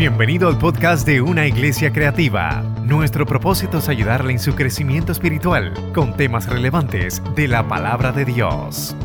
[0.00, 2.62] Bienvenido al podcast de Una Iglesia Creativa.
[2.86, 8.24] Nuestro propósito es ayudarle en su crecimiento espiritual con temas relevantes de la palabra de
[8.24, 8.96] Dios.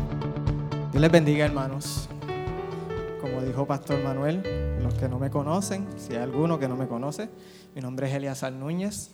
[0.92, 2.08] Dios les bendiga, hermanos.
[3.20, 4.42] Como dijo Pastor Manuel,
[4.82, 7.28] los que no me conocen, si hay alguno que no me conoce,
[7.74, 9.10] mi nombre es Eliazar Núñez.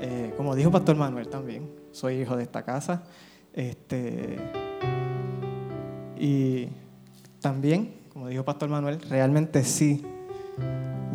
[0.00, 3.04] Eh, como dijo Pastor Manuel también, soy hijo de esta casa.
[3.52, 4.36] Este,
[6.18, 6.66] y
[7.40, 10.04] también, como dijo Pastor Manuel, realmente sí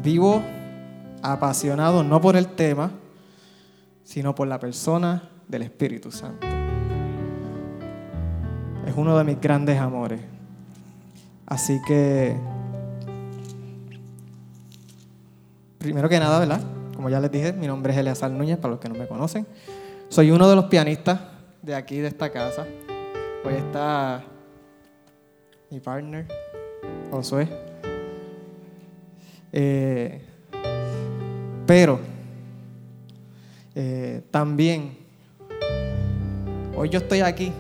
[0.06, 0.44] vivo
[1.24, 2.92] apasionado no por el tema,
[4.04, 6.46] sino por la persona del Espíritu Santo.
[8.86, 10.22] Es uno de mis grandes amores.
[11.48, 12.38] Así que,
[15.80, 16.62] primero que nada, ¿verdad?
[16.96, 19.48] Como ya les dije, mi nombre es Eleazar Núñez, para los que no me conocen.
[20.10, 21.20] Soy uno de los pianistas
[21.64, 22.66] de aquí, de esta casa.
[23.44, 24.24] Hoy está
[25.72, 26.28] mi partner,
[27.10, 27.65] Josué.
[29.58, 30.22] Eh,
[31.66, 32.02] pero
[33.74, 34.98] eh, también,
[36.76, 37.54] hoy yo estoy aquí,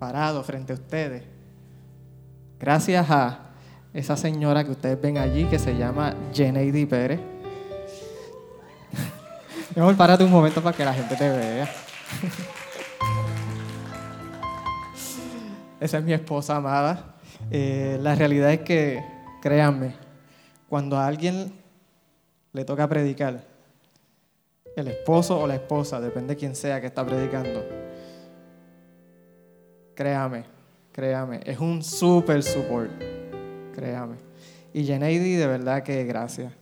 [0.00, 1.22] parado frente a ustedes,
[2.58, 3.50] gracias a
[3.94, 7.20] esa señora que ustedes ven allí, que se llama Jeneidy Pérez.
[9.76, 11.70] Mejor párate un momento para que la gente te vea.
[15.80, 17.14] Esa es mi esposa amada.
[17.52, 19.00] Eh, la realidad es que,
[19.40, 20.07] créanme,
[20.68, 21.52] cuando a alguien
[22.52, 23.44] le toca predicar,
[24.76, 27.64] el esposo o la esposa, depende de quién sea que está predicando,
[29.94, 30.44] créame,
[30.92, 32.90] créame, es un super support,
[33.74, 34.16] créame.
[34.72, 36.52] Y Jeneidy, de verdad que gracias.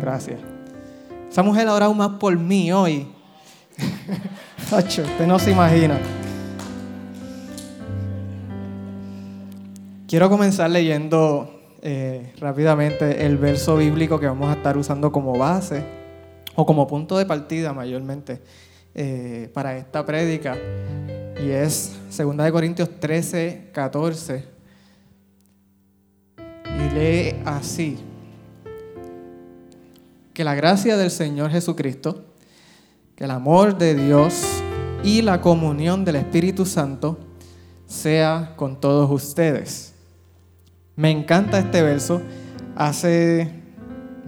[0.00, 0.38] Gracias.
[1.30, 3.08] Esa mujer ha orado más por mí hoy.
[4.72, 5.98] usted no se imagina.
[10.06, 11.55] Quiero comenzar leyendo
[11.88, 15.84] eh, rápidamente el verso bíblico que vamos a estar usando como base
[16.56, 18.42] o como punto de partida mayormente
[18.92, 20.56] eh, para esta prédica.
[21.40, 24.44] Y es 2 Corintios 13, 14
[26.36, 27.98] y lee así.
[30.34, 32.24] Que la gracia del Señor Jesucristo,
[33.14, 34.42] que el amor de Dios
[35.04, 37.16] y la comunión del Espíritu Santo
[37.86, 39.95] sea con todos ustedes.
[40.96, 42.22] Me encanta este verso.
[42.74, 43.50] Hace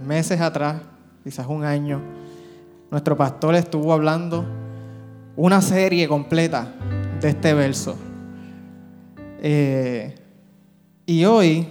[0.05, 0.81] meses atrás,
[1.23, 1.99] quizás un año,
[2.91, 4.45] nuestro pastor estuvo hablando
[5.35, 6.71] una serie completa
[7.19, 7.97] de este verso.
[9.41, 10.13] Eh,
[11.07, 11.67] y hoy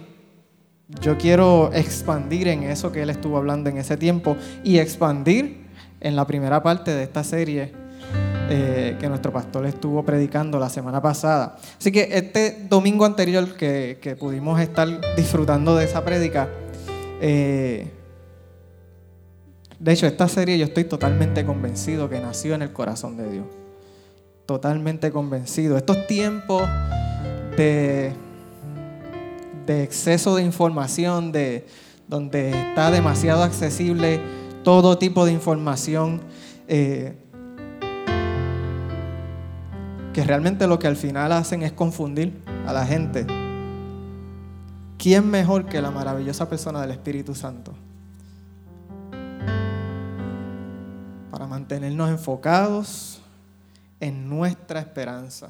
[1.00, 5.66] yo quiero expandir en eso que él estuvo hablando en ese tiempo y expandir
[6.00, 7.72] en la primera parte de esta serie
[8.50, 11.56] eh, que nuestro pastor estuvo predicando la semana pasada.
[11.78, 16.48] Así que este domingo anterior que, pudimos estar disfrutando de esa prédica,
[17.20, 17.90] eh,
[19.78, 23.46] de hecho esta serie yo estoy totalmente convencido que nació en el corazón de Dios.
[24.46, 25.76] Totalmente convencido.
[25.76, 26.62] Estos tiempos
[27.56, 28.12] de,
[29.66, 31.66] de exceso de información, de,
[32.06, 34.20] donde está demasiado accesible
[34.64, 36.22] todo tipo de información,
[36.66, 37.14] eh,
[40.12, 43.26] que realmente lo que al final hacen es confundir a la gente.
[44.98, 47.72] ¿Quién mejor que la maravillosa persona del Espíritu Santo?
[51.30, 53.20] Para mantenernos enfocados
[54.00, 55.48] en nuestra esperanza.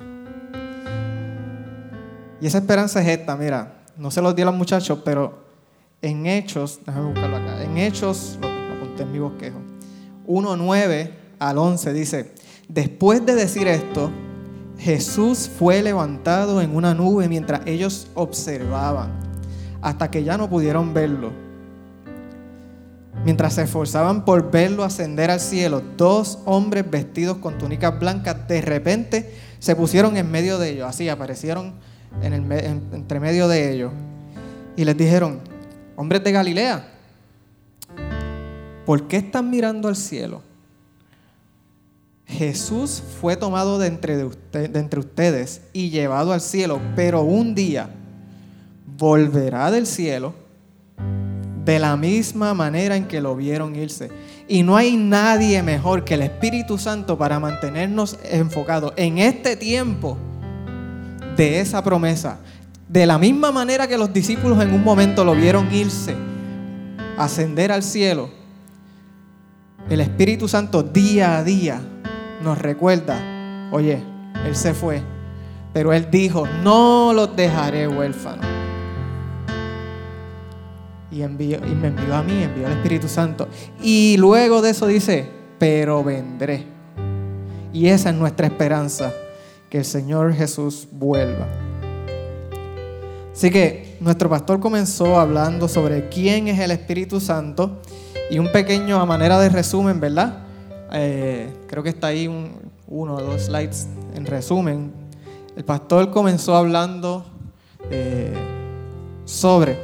[2.40, 5.44] Y esa esperanza es esta, mira, no se los di a los muchachos, pero
[6.00, 9.58] en Hechos, déjame buscarlo acá, en Hechos, lo, apunté en mi bosquejo,
[10.26, 12.34] 1.9 al 11 dice,
[12.68, 14.12] después de decir esto,
[14.78, 19.10] Jesús fue levantado en una nube mientras ellos observaban,
[19.82, 21.32] hasta que ya no pudieron verlo.
[23.24, 28.60] Mientras se esforzaban por verlo ascender al cielo, dos hombres vestidos con túnicas blancas de
[28.60, 31.74] repente se pusieron en medio de ellos, así aparecieron
[32.22, 32.52] en el,
[32.92, 33.92] entre medio de ellos.
[34.76, 35.40] Y les dijeron,
[35.96, 36.88] hombres de Galilea,
[38.86, 40.47] ¿por qué están mirando al cielo?
[42.28, 47.88] Jesús fue tomado de entre, ustedes y llevado al cielo, pero un día
[48.98, 50.34] volverá del cielo
[51.64, 54.10] de la misma manera en que lo vieron irse.
[54.46, 60.18] Y no hay nadie mejor que el Espíritu Santo para mantenernos enfocados en este tiempo
[61.36, 62.38] de esa promesa.
[62.88, 66.14] De la misma manera que los discípulos en un momento lo vieron irse,
[67.16, 68.30] ascender al cielo,
[69.88, 71.80] el Espíritu Santo día a día
[72.42, 73.18] nos recuerda,
[73.72, 74.02] oye,
[74.46, 75.02] Él se fue,
[75.72, 78.46] pero Él dijo, no los dejaré huérfanos.
[81.10, 83.48] y, envió, y me envió a mí, envió al Espíritu Santo.
[83.82, 86.66] Y luego de eso dice, pero vendré.
[87.72, 89.12] Y esa es nuestra esperanza,
[89.68, 91.46] que el Señor Jesús vuelva.
[93.32, 97.82] Así que nuestro pastor comenzó hablando sobre quién es el Espíritu Santo
[98.30, 100.47] y un pequeño a manera de resumen, ¿verdad?
[100.92, 102.52] Eh, creo que está ahí un,
[102.86, 104.92] uno o dos slides en resumen.
[105.56, 107.24] El pastor comenzó hablando
[107.90, 108.32] eh,
[109.24, 109.78] sobre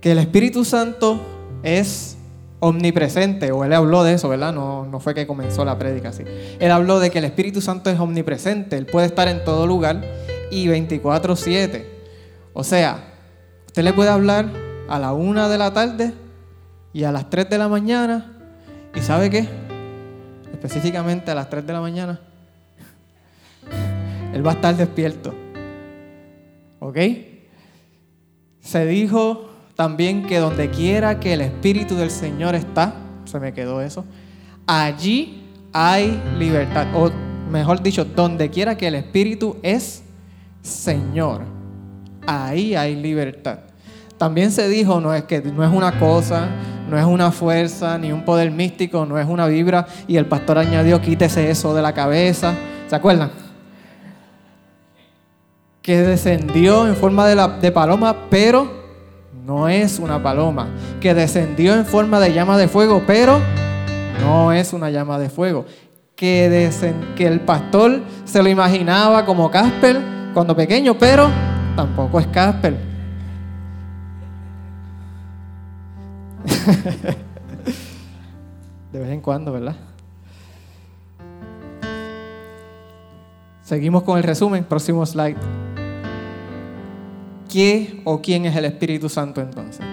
[0.00, 1.20] que el Espíritu Santo
[1.62, 2.16] es
[2.58, 4.52] omnipresente, o él habló de eso, ¿verdad?
[4.52, 6.22] No, no fue que comenzó la prédica así.
[6.58, 10.00] Él habló de que el Espíritu Santo es omnipresente, él puede estar en todo lugar
[10.50, 11.86] y 24/7.
[12.52, 13.14] O sea,
[13.66, 14.48] usted le puede hablar
[14.88, 16.12] a la una de la tarde
[16.92, 18.38] y a las 3 de la mañana,
[18.94, 19.48] y ¿sabe qué?
[20.62, 22.20] Específicamente a las 3 de la mañana,
[24.32, 25.34] él va a estar despierto.
[26.78, 26.98] ¿Ok?
[28.60, 32.94] Se dijo también que donde quiera que el Espíritu del Señor está,
[33.24, 34.04] se me quedó eso,
[34.64, 35.42] allí
[35.72, 36.86] hay libertad.
[36.94, 37.10] O
[37.50, 40.04] mejor dicho, donde quiera que el Espíritu es
[40.62, 41.42] Señor,
[42.24, 43.58] ahí hay libertad.
[44.16, 46.48] También se dijo, no es que no es una cosa,
[46.92, 49.86] no es una fuerza, ni un poder místico, no es una vibra.
[50.06, 52.52] Y el pastor añadió, quítese eso de la cabeza.
[52.86, 53.30] ¿Se acuerdan?
[55.80, 58.70] Que descendió en forma de, la, de paloma, pero
[59.46, 60.68] no es una paloma,
[61.00, 63.40] que descendió en forma de llama de fuego, pero
[64.20, 65.64] no es una llama de fuego,
[66.14, 66.70] que,
[67.16, 69.98] que el pastor se lo imaginaba como Casper
[70.34, 71.30] cuando pequeño, pero
[71.74, 72.91] tampoco es Casper.
[78.92, 79.76] de vez en cuando, ¿verdad?
[83.62, 85.36] Seguimos con el resumen, próximo slide.
[87.48, 89.84] ¿Qué o quién es el Espíritu Santo entonces?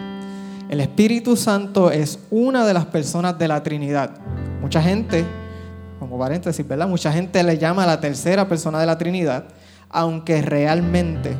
[0.69, 4.18] El Espíritu Santo es una de las personas de la Trinidad.
[4.62, 5.25] Mucha gente,
[6.00, 6.88] como paréntesis, ¿verdad?
[6.88, 9.45] Mucha gente le llama a la tercera persona de la Trinidad,
[9.89, 11.36] aunque realmente,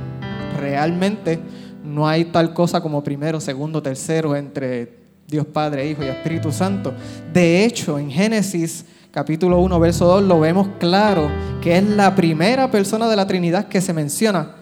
[0.60, 1.40] realmente
[1.84, 4.99] no hay tal cosa como primero, segundo, tercero entre
[5.30, 6.94] Dios Padre, Hijo y Espíritu Santo.
[7.32, 11.30] De hecho, en Génesis capítulo 1, verso 2, lo vemos claro
[11.62, 14.56] que es la primera persona de la Trinidad que se menciona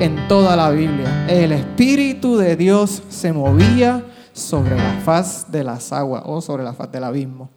[0.00, 1.26] en toda la Biblia.
[1.28, 4.02] El Espíritu de Dios se movía
[4.32, 7.50] sobre la faz de las aguas o sobre la faz del abismo.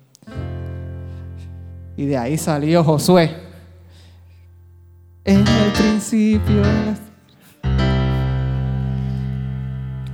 [1.96, 3.32] Y de ahí salió Josué.
[5.24, 6.62] En el principio.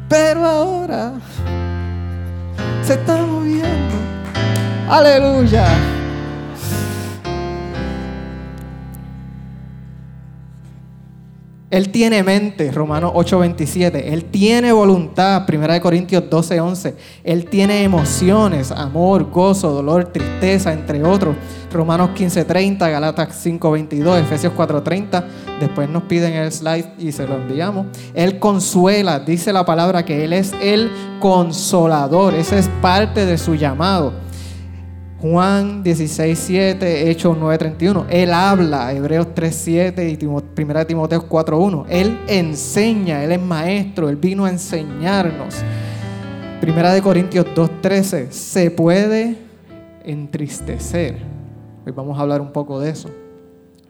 [0.08, 1.14] Pero ahora
[2.90, 3.98] se está moviendo.
[4.90, 5.99] Aleluya.
[11.72, 14.12] Él tiene mente, Romanos 8:27.
[14.12, 16.96] Él tiene voluntad, 1 Corintios 12:11.
[17.24, 21.36] Él tiene emociones, amor, gozo, dolor, tristeza, entre otros.
[21.72, 25.26] Romanos 15:30, Galatas 5:22, Efesios 4:30.
[25.60, 27.86] Después nos piden el slide y se lo enviamos.
[28.16, 30.90] Él consuela, dice la palabra que Él es el
[31.20, 32.34] consolador.
[32.34, 34.14] Ese es parte de su llamado.
[35.22, 38.06] Juan 16, 7, Hechos 9, 31.
[38.10, 41.86] Él habla, Hebreos 3, 7 y 1 Timoteo 4, 1.
[41.90, 45.56] Él enseña, Él es maestro, Él vino a enseñarnos.
[46.62, 48.32] Primera de Corintios 2, 13.
[48.32, 49.36] Se puede
[50.06, 51.18] entristecer.
[51.86, 53.10] Hoy vamos a hablar un poco de eso.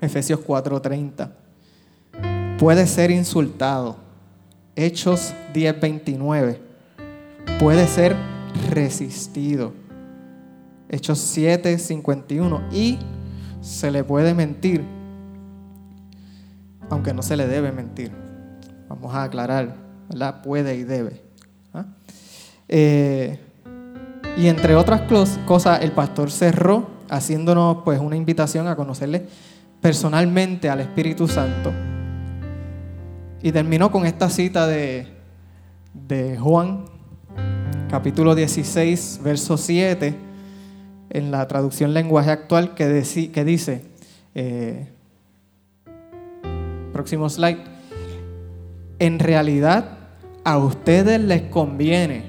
[0.02, 1.32] Efesios 4, 30.
[2.58, 3.98] Puede ser insultado.
[4.76, 6.60] Hechos 10, 29.
[7.60, 8.16] Puede ser
[8.72, 9.74] resistido
[10.90, 12.64] Hechos 7, 51.
[12.72, 12.98] Y
[13.62, 14.84] se le puede mentir,
[16.90, 18.12] aunque no se le debe mentir.
[18.88, 19.76] Vamos a aclarar,
[20.10, 20.42] ¿verdad?
[20.42, 21.22] Puede y debe.
[21.74, 21.86] ¿ah?
[22.68, 23.40] Eh,
[24.36, 25.02] y entre otras
[25.46, 29.28] cosas, el pastor cerró haciéndonos pues una invitación a conocerle
[29.82, 31.72] personalmente al Espíritu Santo.
[33.42, 35.08] Y terminó con esta cita de,
[35.94, 36.86] de Juan,
[37.90, 40.29] capítulo 16, verso 7
[41.10, 42.88] en la traducción lenguaje actual que,
[43.44, 43.86] dice,
[44.36, 44.88] eh,
[46.94, 47.60] próximo slide,
[49.00, 49.98] en realidad
[50.44, 52.24] a ustedes les conviene,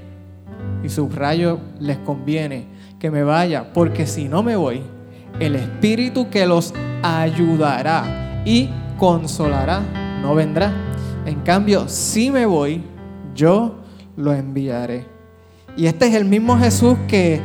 [0.83, 2.67] y subrayo, les conviene
[2.99, 4.83] que me vaya, porque si no me voy,
[5.39, 9.83] el Espíritu que los ayudará y consolará
[10.21, 10.73] no vendrá.
[11.27, 12.83] En cambio, si me voy,
[13.35, 13.77] yo
[14.17, 15.07] lo enviaré.
[15.77, 17.41] Y este es el mismo Jesús que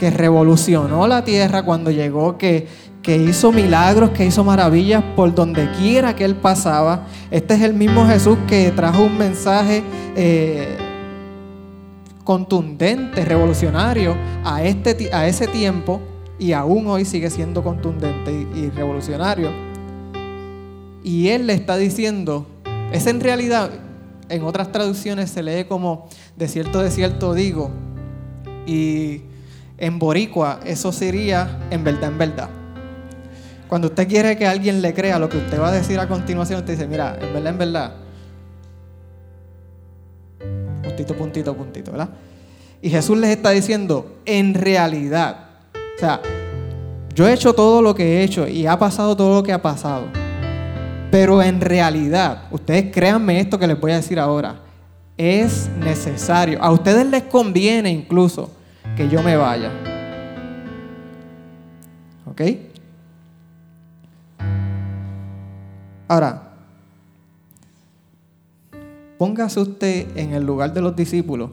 [0.00, 2.66] que revolucionó la tierra cuando llegó, que,
[3.02, 7.06] que hizo milagros, que hizo maravillas por donde quiera que él pasaba.
[7.30, 9.82] Este es el mismo Jesús que trajo un mensaje
[10.16, 10.78] eh,
[12.24, 16.00] contundente, revolucionario a, este, a ese tiempo
[16.38, 19.50] y aún hoy sigue siendo contundente y, revolucionario.
[21.04, 22.46] Y él le está diciendo,
[22.90, 23.68] es en realidad,
[24.30, 27.70] en otras traducciones se lee como de cierto, de cierto digo,
[28.66, 29.24] y
[29.80, 32.48] en boricua eso sería en verdad, en verdad.
[33.66, 36.60] Cuando usted quiere que alguien le crea lo que usted va a decir a continuación,
[36.60, 37.92] usted dice, mira, en verdad, en verdad.
[40.82, 42.10] Puntito, puntito, puntito, ¿verdad?
[42.82, 46.20] Y Jesús les está diciendo, en realidad, o sea,
[47.14, 49.62] yo he hecho todo lo que he hecho y ha pasado todo lo que ha
[49.62, 50.06] pasado.
[51.10, 54.60] Pero en realidad, ustedes créanme esto que les voy a decir ahora,
[55.16, 58.50] es necesario, a ustedes les conviene incluso
[58.96, 59.70] que yo me vaya.
[62.26, 62.42] ¿Ok?
[66.08, 66.54] Ahora,
[69.18, 71.50] póngase usted en el lugar de los discípulos,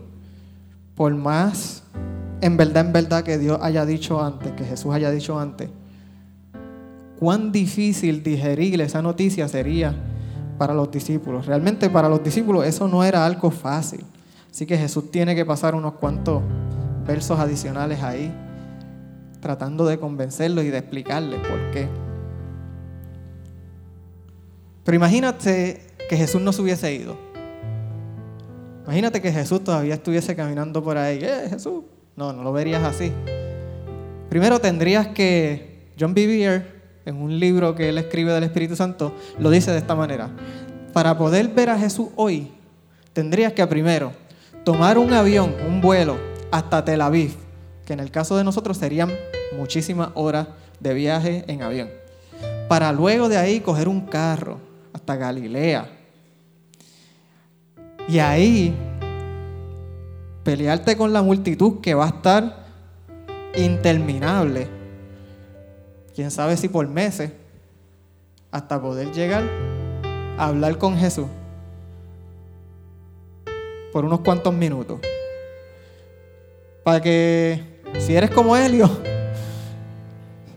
[0.95, 1.83] por más
[2.41, 5.69] en verdad, en verdad que Dios haya dicho antes, que Jesús haya dicho antes,
[7.19, 9.95] cuán difícil digerir esa noticia sería
[10.57, 11.45] para los discípulos.
[11.45, 14.03] Realmente para los discípulos eso no era algo fácil.
[14.49, 16.41] Así que Jesús tiene que pasar unos cuantos
[17.07, 18.31] versos adicionales ahí,
[19.39, 21.87] tratando de convencerlos y de explicarles por qué.
[24.83, 27.17] Pero imagínate que Jesús no se hubiese ido.
[28.85, 31.19] Imagínate que Jesús todavía estuviese caminando por ahí.
[31.21, 31.83] ¡Eh, Jesús!
[32.15, 33.11] No, no lo verías así.
[34.29, 36.65] Primero tendrías que, John Bevere,
[37.05, 40.29] en un libro que él escribe del Espíritu Santo, lo dice de esta manera.
[40.93, 42.51] Para poder ver a Jesús hoy,
[43.13, 44.13] tendrías que primero
[44.63, 46.17] tomar un avión, un vuelo,
[46.51, 47.35] hasta Tel Aviv,
[47.85, 49.11] que en el caso de nosotros serían
[49.57, 50.47] muchísimas horas
[50.79, 51.89] de viaje en avión.
[52.67, 54.59] Para luego de ahí coger un carro
[54.93, 55.89] hasta Galilea.
[58.07, 58.75] Y ahí
[60.43, 62.65] pelearte con la multitud que va a estar
[63.55, 64.67] interminable.
[66.15, 67.31] Quién sabe si por meses,
[68.51, 69.43] hasta poder llegar
[70.37, 71.27] a hablar con Jesús
[73.91, 74.99] por unos cuantos minutos.
[76.87, 77.61] Para que
[77.99, 78.89] si eres como Helio,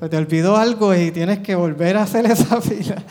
[0.09, 3.03] te olvidó algo y tienes que volver a hacer esa fila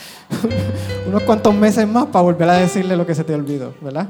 [1.05, 4.07] unos cuantos meses más para volver a decirle lo que se te olvidó, ¿verdad?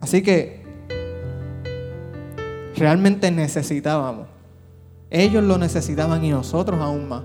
[0.00, 0.64] Así que
[2.76, 4.28] realmente necesitábamos,
[5.10, 7.24] ellos lo necesitaban y nosotros aún más,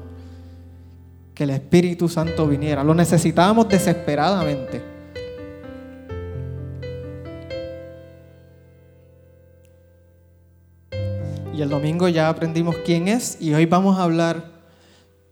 [1.35, 2.83] que el Espíritu Santo viniera.
[2.83, 4.90] Lo necesitábamos desesperadamente.
[11.61, 14.45] El domingo ya aprendimos quién es y hoy vamos a hablar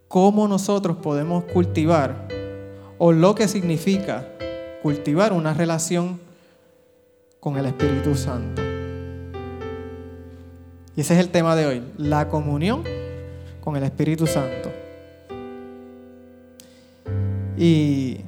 [0.07, 2.27] cómo nosotros podemos cultivar
[2.99, 4.27] o lo que significa
[4.83, 6.19] cultivar una relación
[7.39, 8.61] con el Espíritu Santo.
[10.95, 12.83] Y ese es el tema de hoy, la comunión
[13.59, 14.71] con el Espíritu Santo.
[17.57, 18.19] Y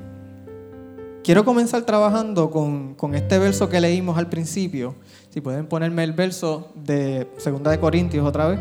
[1.23, 4.95] quiero comenzar trabajando con, este verso que leímos al principio.
[5.31, 8.59] Si pueden ponerme el verso de 2 de Corintios otra vez.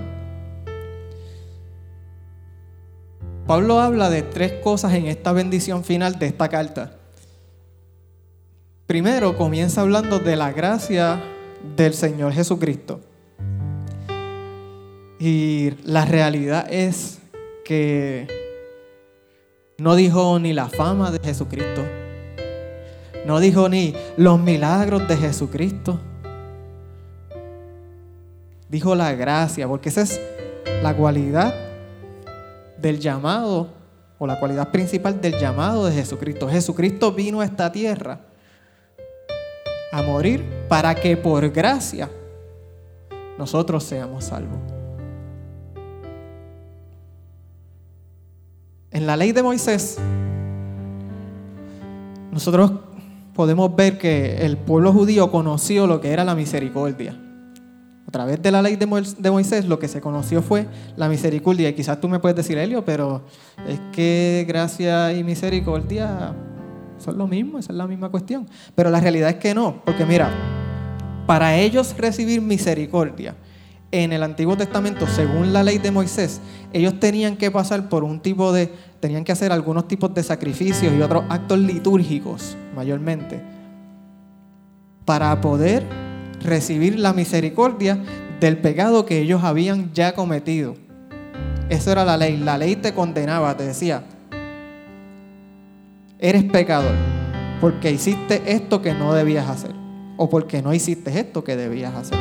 [3.44, 6.96] Pablo habla de tres cosas en esta bendición final de esta carta.
[8.86, 11.20] Primero comienza hablando de la gracia
[11.76, 13.00] del Señor Jesucristo.
[15.18, 17.18] Y la realidad es
[17.64, 18.28] que
[19.78, 21.84] no dijo ni la fama de Jesucristo,
[23.26, 25.98] no dijo ni los milagros de Jesucristo,
[28.70, 30.20] dijo la gracia, porque esa es
[30.82, 31.52] la cualidad
[32.78, 33.68] del llamado
[34.18, 36.48] o la cualidad principal del llamado de Jesucristo.
[36.48, 38.20] Jesucristo vino a esta tierra
[39.92, 42.08] a morir para que por gracia
[43.36, 44.58] nosotros seamos salvos.
[48.92, 49.98] En la ley de Moisés,
[52.30, 52.72] nosotros
[53.34, 57.29] podemos ver que el pueblo judío conoció lo que era la misericordia.
[58.06, 60.66] A través de la ley de Moisés lo que se conoció fue
[60.96, 61.68] la misericordia.
[61.68, 63.22] Y quizás tú me puedes decir, Helio, pero
[63.68, 66.34] es que gracia y misericordia
[66.98, 68.48] son lo mismo, esa es la misma cuestión.
[68.74, 70.30] Pero la realidad es que no, porque mira,
[71.26, 73.36] para ellos recibir misericordia
[73.92, 76.40] en el Antiguo Testamento, según la ley de Moisés,
[76.72, 80.92] ellos tenían que pasar por un tipo de, tenían que hacer algunos tipos de sacrificios
[80.92, 83.42] y otros actos litúrgicos, mayormente,
[85.04, 85.84] para poder
[86.40, 87.98] recibir la misericordia
[88.40, 90.74] del pecado que ellos habían ya cometido.
[91.68, 92.36] Eso era la ley.
[92.36, 94.02] La ley te condenaba, te decía,
[96.18, 96.94] eres pecador.
[97.60, 99.72] porque hiciste esto que no debías hacer
[100.16, 102.18] o porque no hiciste esto que debías hacer.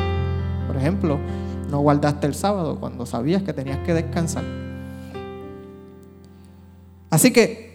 [0.66, 1.18] Por ejemplo,
[1.70, 4.44] no guardaste el sábado cuando sabías que tenías que descansar.
[7.10, 7.69] Así que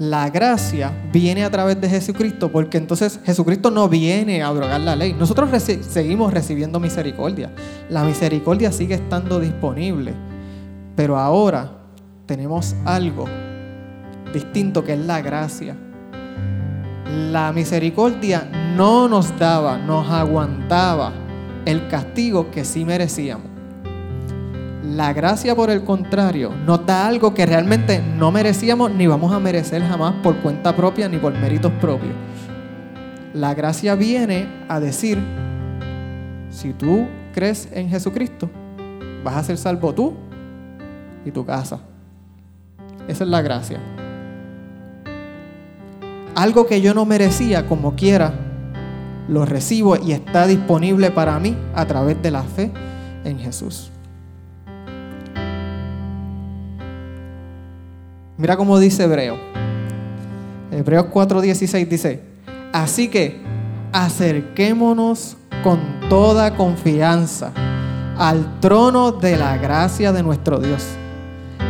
[0.00, 4.96] la gracia viene a través de Jesucristo, porque entonces Jesucristo no viene a abrogar la
[4.96, 5.12] ley.
[5.12, 7.52] Nosotros seguimos recibiendo misericordia.
[7.90, 10.14] La misericordia sigue estando disponible,
[10.96, 11.70] pero ahora
[12.24, 13.26] tenemos algo
[14.32, 15.76] distinto que es la gracia.
[17.30, 21.12] La misericordia no nos daba, nos aguantaba
[21.66, 23.49] el castigo que sí merecíamos.
[24.90, 29.38] La gracia, por el contrario, nos da algo que realmente no merecíamos ni vamos a
[29.38, 32.12] merecer jamás por cuenta propia ni por méritos propios.
[33.32, 35.16] La gracia viene a decir,
[36.50, 38.50] si tú crees en Jesucristo,
[39.22, 40.14] vas a ser salvo tú
[41.24, 41.78] y tu casa.
[43.06, 43.78] Esa es la gracia.
[46.34, 48.32] Algo que yo no merecía como quiera,
[49.28, 52.72] lo recibo y está disponible para mí a través de la fe
[53.22, 53.92] en Jesús.
[58.40, 59.36] Mira cómo dice Hebreo.
[60.72, 62.22] Hebreos 4:16 dice,
[62.72, 63.38] así que
[63.92, 65.78] acerquémonos con
[66.08, 67.52] toda confianza
[68.16, 70.86] al trono de la gracia de nuestro Dios.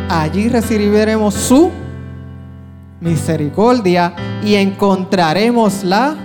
[0.07, 1.71] Allí recibiremos su
[3.01, 6.15] misericordia y encontraremos la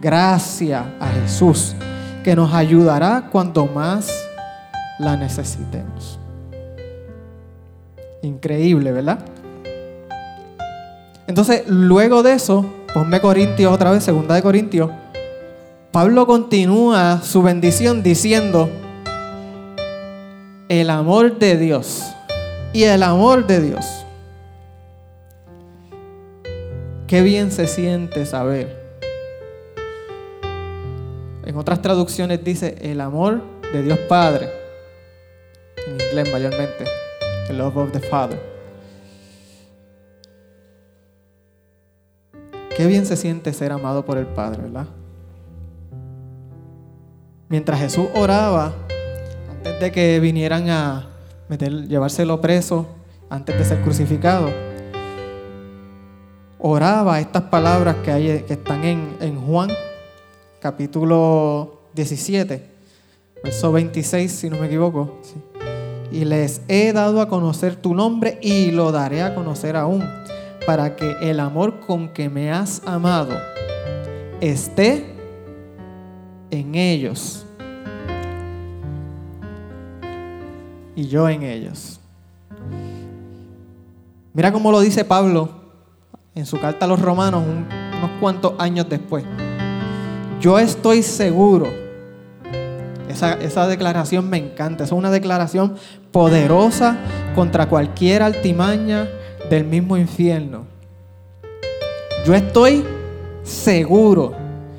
[0.00, 1.76] gracia a Jesús,
[2.24, 4.12] que nos ayudará cuando más
[4.98, 6.18] la necesitemos.
[8.22, 9.20] Increíble, ¿verdad?
[11.26, 14.90] Entonces, luego de eso, ponme Corintios otra vez, segunda de Corintios,
[15.92, 18.70] Pablo continúa su bendición diciendo,
[20.68, 22.02] el amor de Dios
[22.72, 23.84] y el amor de Dios.
[27.06, 28.80] Qué bien se siente saber.
[31.44, 34.48] En otras traducciones dice el amor de Dios Padre.
[35.86, 36.84] En inglés mayormente.
[37.48, 38.51] The love of the Father.
[42.76, 44.86] Qué bien se siente ser amado por el Padre, ¿verdad?
[47.48, 48.72] Mientras Jesús oraba,
[49.50, 51.06] antes de que vinieran a
[51.48, 52.86] meter, llevárselo preso,
[53.28, 54.48] antes de ser crucificado,
[56.58, 59.68] oraba estas palabras que, hay, que están en, Juan,
[60.58, 62.70] capítulo 17,
[63.44, 65.18] verso 26, si no me equivoco.
[66.10, 70.02] Y les he dado a conocer tu nombre y lo daré a conocer aún
[70.66, 73.36] para que el amor con que me has amado
[74.40, 75.14] esté
[76.50, 77.44] en ellos
[80.94, 82.00] y yo en ellos.
[84.34, 85.48] Mira cómo lo dice Pablo
[86.34, 89.24] en su carta a los romanos unos cuantos años después.
[90.40, 91.68] Yo estoy seguro,
[93.08, 95.76] esa, esa declaración me encanta, es una declaración
[96.10, 96.96] poderosa
[97.34, 99.08] contra cualquier altimaña
[99.52, 100.64] del mismo infierno.
[102.24, 102.82] Yo estoy
[103.42, 104.32] seguro.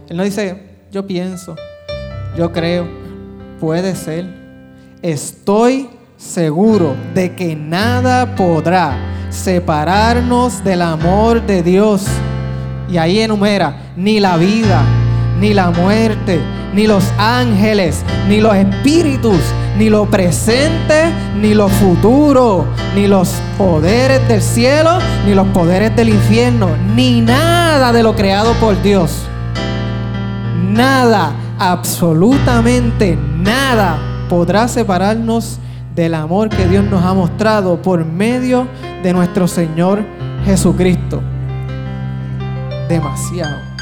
[0.09, 1.55] Él no dice, yo pienso,
[2.35, 2.87] yo creo,
[3.59, 4.25] puede ser.
[5.03, 8.97] Estoy seguro de que nada podrá
[9.29, 12.07] separarnos del amor de Dios.
[12.89, 14.83] Y ahí enumera, ni la vida,
[15.39, 16.39] ni la muerte,
[16.73, 19.39] ni los ángeles, ni los espíritus,
[19.77, 22.65] ni lo presente, ni lo futuro,
[22.95, 28.53] ni los poderes del cielo, ni los poderes del infierno, ni nada de lo creado
[28.53, 29.23] por Dios.
[30.69, 33.97] Nada, absolutamente nada
[34.29, 35.59] podrá separarnos
[35.95, 38.67] del amor que Dios nos ha mostrado por medio
[39.03, 40.03] de nuestro Señor
[40.45, 41.21] Jesucristo.
[42.89, 43.72] Demasiado.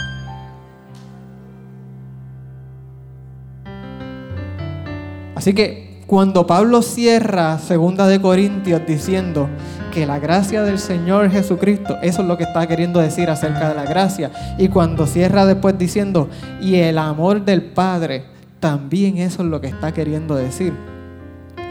[5.41, 9.49] Así que cuando Pablo cierra segunda de Corintios diciendo
[9.91, 13.73] que la gracia del Señor Jesucristo, eso es lo que está queriendo decir acerca de
[13.73, 14.29] la gracia.
[14.59, 16.29] Y cuando cierra después diciendo,
[16.61, 18.25] y el amor del Padre,
[18.59, 20.73] también eso es lo que está queriendo decir.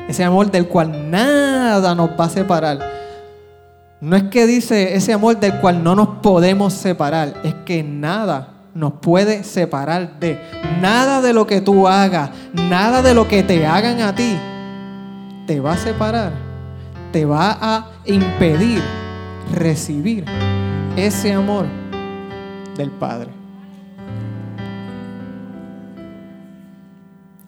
[0.09, 2.81] Ese amor del cual nada nos va a separar.
[4.01, 8.49] No es que dice ese amor del cual no nos podemos separar, es que nada
[8.81, 10.41] nos puede separar de
[10.81, 14.35] nada de lo que tú hagas, nada de lo que te hagan a ti,
[15.47, 16.33] te va a separar,
[17.13, 18.83] te va a impedir
[19.53, 20.25] recibir
[20.97, 21.67] ese amor
[22.75, 23.29] del Padre.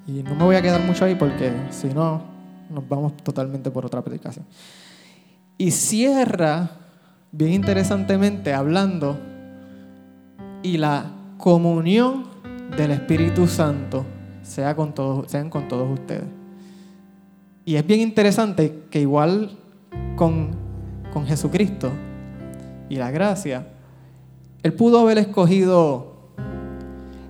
[0.06, 2.20] Y no me voy a quedar mucho ahí porque si no,
[2.68, 4.44] nos vamos totalmente por otra predicación.
[5.56, 6.72] Y cierra
[7.30, 9.18] bien interesantemente hablando
[10.62, 12.22] y la comunión
[12.76, 14.06] del Espíritu Santo
[14.42, 16.28] sea con todos, sean con todos ustedes.
[17.64, 19.58] Y es bien interesante que igual
[20.14, 20.50] con,
[21.12, 21.90] con Jesucristo
[22.88, 23.66] y la gracia,
[24.62, 26.14] Él pudo haber escogido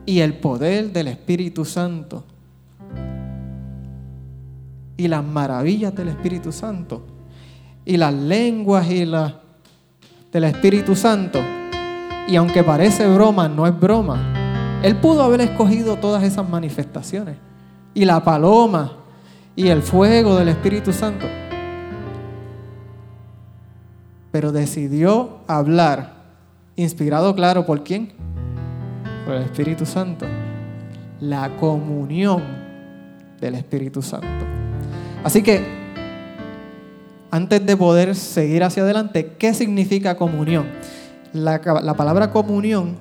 [0.05, 2.23] y el poder del Espíritu Santo
[4.99, 7.03] y las maravillas del Espíritu Santo
[7.87, 9.33] y las lenguas y las
[10.31, 11.62] del Espíritu Santo.
[12.29, 14.81] Y aunque parece broma, no es broma.
[14.83, 17.37] Él pudo haber escogido todas esas manifestaciones.
[17.95, 18.93] Y la paloma
[19.55, 21.27] y el fuego del Espíritu Santo.
[24.31, 26.15] Pero decidió hablar,
[26.77, 28.13] inspirado, claro, ¿por quién?
[29.27, 30.27] Por el Espíritu Santo.
[31.21, 32.43] La comunión
[33.41, 34.47] del Espíritu Santo.
[35.23, 35.83] Así que
[37.31, 40.67] antes de poder seguir hacia adelante, ¿qué significa comunión?
[41.33, 41.61] La,
[41.97, 42.99] palabra comunión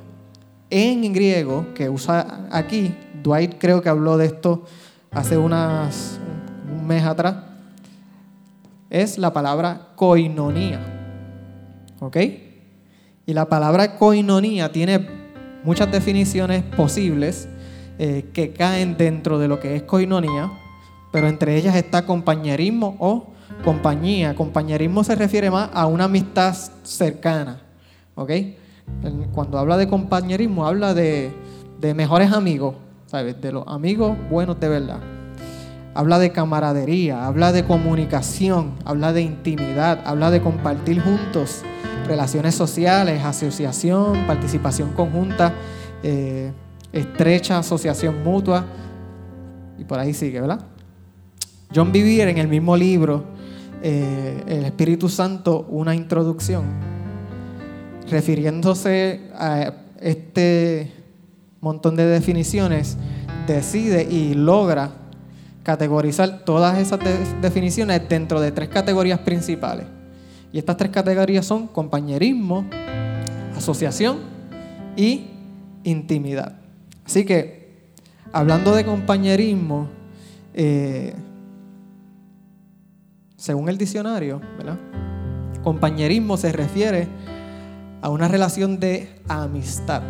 [0.70, 4.64] en griego que usa aquí, Dwight creo que habló de esto
[5.12, 6.18] hace unas,
[6.72, 7.36] un mes atrás,
[8.90, 10.80] es la palabra koinonía.
[12.00, 12.18] ¿Ok?
[13.26, 15.08] Y la palabra koinonía tiene
[15.64, 17.50] muchas definiciones posibles
[18.00, 20.52] eh, que caen dentro de lo que es koinonía,
[21.12, 23.28] pero entre ellas está compañerismo o
[23.64, 24.36] compañía.
[24.36, 27.71] Compañerismo se refiere más a una amistad cercana.
[28.16, 28.32] ¿Ok?
[29.34, 31.34] Cuando habla de compañerismo, habla de,
[31.96, 33.42] mejores amigos, ¿sabes?
[33.42, 35.00] De los amigos buenos de verdad.
[35.94, 41.64] Habla de camaradería, habla de comunicación, habla de intimidad, habla de compartir juntos,
[42.08, 45.54] relaciones sociales, asociación, participación conjunta,
[46.04, 46.52] eh,
[46.94, 48.66] estrecha asociación mutua,
[49.78, 50.62] y por ahí sigue, ¿verdad?
[51.74, 53.24] John Vivir en el mismo libro
[53.82, 56.91] eh, el Espíritu Santo una introducción
[58.12, 60.92] refiriéndose a este
[61.62, 62.98] montón de definiciones,
[63.48, 64.92] decide y logra
[65.64, 67.00] categorizar todas esas
[67.42, 69.86] definiciones dentro de tres categorías principales.
[70.52, 72.66] Y estas tres categorías son compañerismo,
[73.56, 74.20] asociación
[74.98, 75.28] y
[75.84, 76.58] intimidad.
[77.06, 77.94] Así que,
[78.34, 79.88] hablando de compañerismo,
[80.54, 81.14] eh,
[83.38, 84.42] según el diccionario,
[85.64, 87.08] compañerismo se refiere
[88.02, 90.02] a una relación de amistad.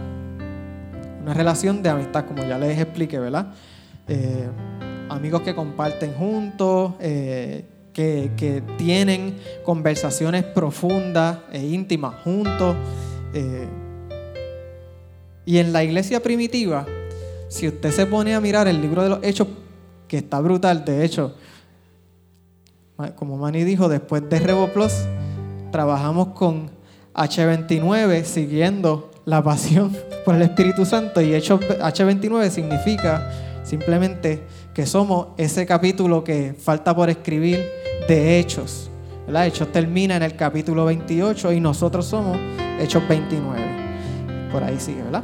[1.21, 3.53] Una relación de amistad, como ya les expliqué, ¿verdad?
[4.07, 4.49] Eh,
[5.09, 12.75] amigos que comparten juntos, eh, que, tienen conversaciones profundas e íntimas juntos.
[13.33, 13.67] Eh,
[15.45, 16.85] y en la iglesia primitiva,
[17.49, 19.47] si usted se pone a mirar el libro de los Hechos,
[20.07, 21.35] que está brutal, de hecho,
[23.15, 24.93] como Manny dijo, después de RevoPlus,
[25.71, 26.69] trabajamos con
[27.13, 29.95] H29 siguiendo la pasión
[30.25, 33.31] por el Espíritu Santo y H29 significa
[33.63, 34.43] simplemente
[34.73, 37.65] que somos ese capítulo que falta por escribir
[38.07, 38.89] de Hechos.
[39.27, 42.37] Hechos termina en el capítulo 28 y nosotros somos
[42.79, 43.61] Hechos 29.
[44.51, 45.23] Por ahí sigue, ¿verdad?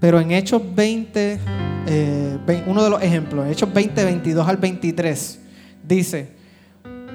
[0.00, 1.38] Pero en Hechos 20,
[1.86, 5.40] eh, uno de los ejemplos, Hechos 20, 22 al 23,
[5.86, 6.30] dice,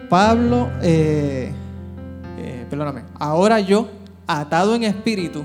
[0.10, 1.52] Pablo, eh,
[2.72, 3.90] perdóname, ahora yo,
[4.26, 5.44] atado en espíritu,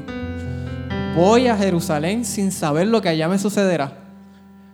[1.16, 3.94] voy a Jerusalén sin saber lo que allá me sucederá,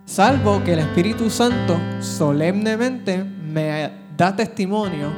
[0.04, 5.08] salvo que el Espíritu Santo solemnemente me da testimonio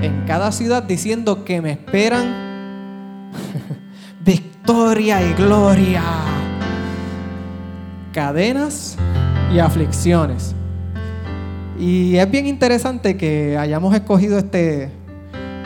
[0.00, 3.30] en cada ciudad diciendo que me esperan
[4.24, 6.02] victoria y gloria,
[8.14, 8.96] cadenas
[9.52, 10.54] y aflicciones.
[11.78, 14.97] Y es bien interesante que hayamos escogido este,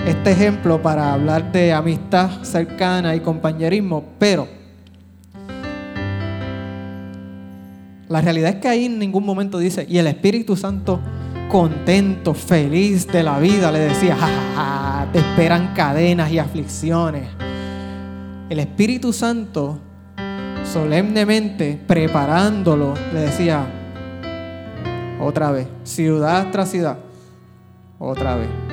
[0.07, 4.49] este ejemplo para hablar de amistad cercana y compañerismo, pero
[8.09, 11.01] la realidad es que ahí en ningún momento dice, y el Espíritu Santo
[11.49, 17.29] contento, feliz de la vida, le decía, ja, te esperan cadenas y aflicciones.
[18.49, 19.79] El Espíritu Santo
[20.65, 23.67] solemnemente preparándolo, le decía,
[25.21, 25.69] otra vez.
[25.85, 26.99] Ciudad tras ciudad.
[27.99, 28.72] Otra vez.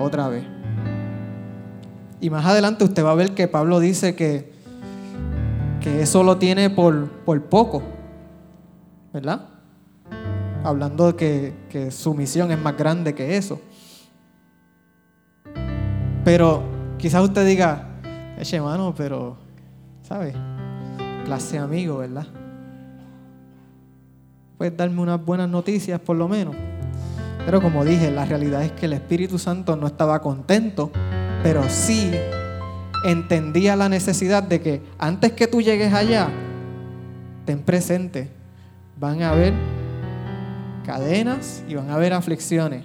[0.00, 0.44] Otra vez.
[2.20, 4.52] Y más adelante usted va a ver que Pablo dice que,
[5.80, 7.82] que eso lo tiene por, por poco.
[9.12, 9.48] ¿Verdad?
[10.64, 13.60] Hablando de que, que su misión es más grande que eso.
[16.24, 16.62] Pero
[16.98, 18.00] quizás usted diga,
[18.38, 19.36] eche mano, pero,
[20.02, 20.34] ¿sabe?
[21.24, 22.26] Clase amigo, ¿verdad?
[24.56, 26.56] puedes darme unas buenas noticias por lo menos.
[27.44, 30.90] Pero como dije, la realidad es que el Espíritu Santo no estaba contento,
[31.42, 32.10] pero sí
[33.04, 36.28] entendía la necesidad de que antes que tú llegues allá,
[37.44, 38.30] ten presente,
[38.98, 39.52] van a haber
[40.86, 42.84] cadenas y van a haber aflicciones.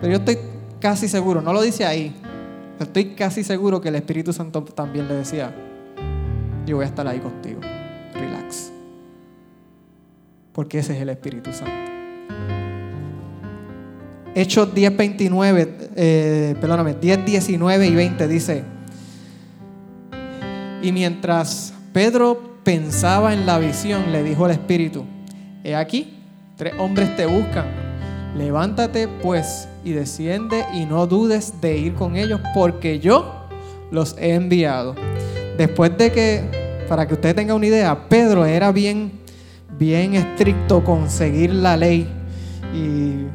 [0.00, 0.38] Pero yo estoy
[0.80, 2.14] casi seguro, no lo dice ahí,
[2.78, 5.52] pero estoy casi seguro que el Espíritu Santo también le decía,
[6.64, 7.60] yo voy a estar ahí contigo,
[8.14, 8.70] relax.
[10.52, 11.89] Porque ese es el Espíritu Santo.
[14.40, 18.64] Hechos 10, 29, eh, perdóname, 10, 19 y 20 dice,
[20.80, 25.04] y mientras Pedro pensaba en la visión, le dijo al Espíritu,
[25.62, 26.16] he aquí,
[26.56, 27.66] tres hombres te buscan,
[28.34, 33.46] levántate pues y desciende y no dudes de ir con ellos, porque yo
[33.90, 34.94] los he enviado.
[35.58, 39.12] Después de que, para que usted tenga una idea, Pedro era bien,
[39.78, 42.08] bien estricto con seguir la ley
[42.74, 43.26] y,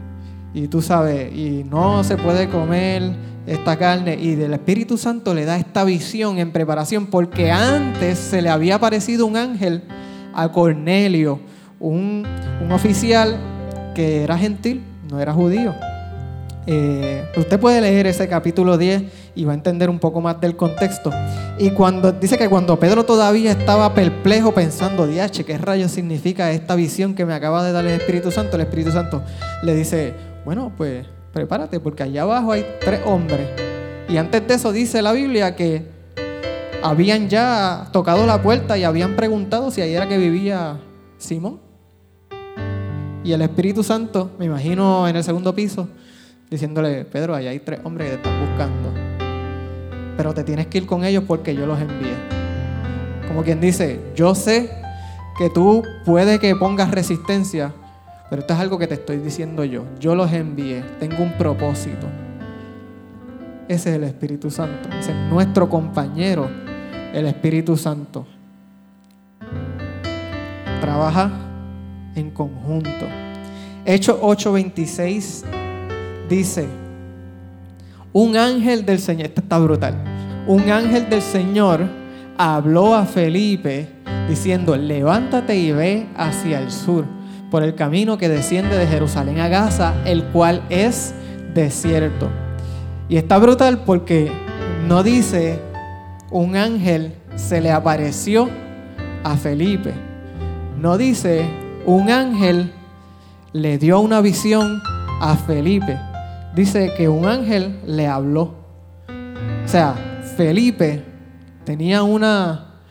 [0.55, 3.11] y tú sabes, y no se puede comer
[3.45, 8.41] esta carne y del Espíritu Santo le da esta visión en preparación porque antes se
[8.41, 9.83] le había aparecido un ángel
[10.33, 11.41] a Cornelio,
[11.77, 12.25] un,
[12.71, 13.35] oficial
[13.93, 15.75] que era gentil, no era judío.
[16.67, 19.03] Eh, usted puede leer ese capítulo 10
[19.35, 21.11] y va a entender un poco más del contexto.
[21.59, 26.75] Y cuando dice que cuando Pedro todavía estaba perplejo pensando, diache, ¿qué rayos significa esta
[26.75, 28.55] visión que me acaba de dar el Espíritu Santo?
[28.55, 29.21] El Espíritu Santo
[29.61, 30.13] le dice,
[30.45, 33.49] bueno, pues prepárate porque allá abajo hay tres hombres.
[34.07, 35.83] Y antes de eso dice la Biblia que
[36.83, 40.79] habían ya tocado la puerta y habían preguntado si ahí era que vivía
[41.17, 41.59] Simón.
[43.23, 45.89] Y el Espíritu Santo, me imagino en el segundo piso,
[46.51, 48.93] diciéndole, Pedro, allá hay tres hombres que te están buscando.
[50.15, 52.13] Pero te tienes que ir con ellos porque yo los envié.
[53.27, 54.69] Como quien dice, yo sé
[55.39, 57.73] que tú puedes que pongas resistencia,
[58.29, 59.83] pero esto es algo que te estoy diciendo yo.
[59.99, 62.07] Yo los envié, tengo un propósito.
[63.67, 64.89] Ese es el Espíritu Santo.
[64.89, 66.49] Ese es nuestro compañero,
[67.13, 68.25] el Espíritu Santo.
[70.81, 71.31] Trabaja
[72.15, 73.05] en conjunto.
[73.85, 75.43] Hechos 8:26
[76.27, 76.67] dice,
[78.11, 79.93] un ángel del Señor, esto está brutal,
[80.47, 81.87] un ángel del Señor
[82.37, 83.87] habló a Felipe
[84.27, 87.14] diciendo, levántate y ve hacia el sur
[87.49, 91.13] por el camino que desciende de Jerusalén a Gaza, el cual es
[91.53, 92.29] desierto.
[93.07, 94.31] Y está brutal porque
[94.87, 95.59] no dice
[96.31, 98.49] un ángel se le apareció
[99.23, 99.93] a Felipe.
[100.79, 101.45] No dice
[101.85, 102.71] un ángel
[103.53, 104.81] le dio una visión
[105.21, 105.97] a Felipe.
[106.55, 108.55] Dice que un ángel le habló.
[109.63, 109.95] O sea,
[110.35, 111.03] Felipe
[111.63, 112.81] tenía una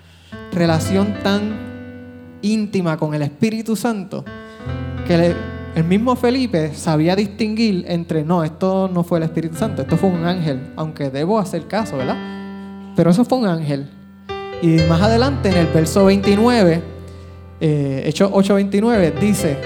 [0.52, 4.24] relación tan íntima con el Espíritu Santo
[5.04, 5.34] que
[5.74, 10.10] el mismo Felipe sabía distinguir entre, no, esto no fue el Espíritu Santo, esto fue
[10.10, 12.16] un ángel, aunque debo hacer caso, ¿verdad?
[12.96, 13.88] Pero eso fue un ángel.
[14.62, 16.80] Y más adelante, en el verso 29,
[17.60, 19.56] eh, Hechos 8:29, dice,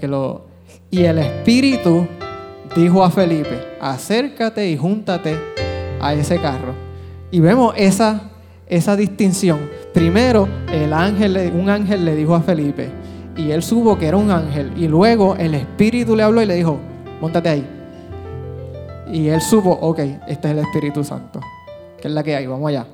[0.00, 0.46] que lo,
[0.90, 2.06] y el Espíritu
[2.74, 5.36] dijo a Felipe, acércate y júntate
[6.00, 6.74] a ese carro.
[7.30, 8.30] Y vemos esa,
[8.66, 9.68] esa distinción.
[9.92, 12.88] Primero, el ángel, un ángel le dijo a Felipe,
[13.36, 16.54] y él supo que era un ángel, y luego el Espíritu le habló y le
[16.54, 16.78] dijo,
[17.20, 17.66] montate ahí.
[19.12, 21.40] Y él supo, ok, este es el Espíritu Santo,
[22.00, 22.86] que es la que hay, vamos allá.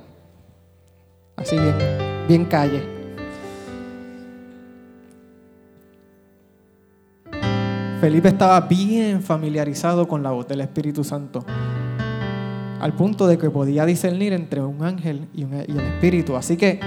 [1.37, 1.75] Así bien,
[2.29, 2.83] bien calle.
[8.01, 11.45] Felipe estaba bien familiarizado con la voz del Espíritu Santo
[12.81, 16.37] al punto de que podía discernir entre un ángel y, el espíritu.
[16.37, 16.81] Así que,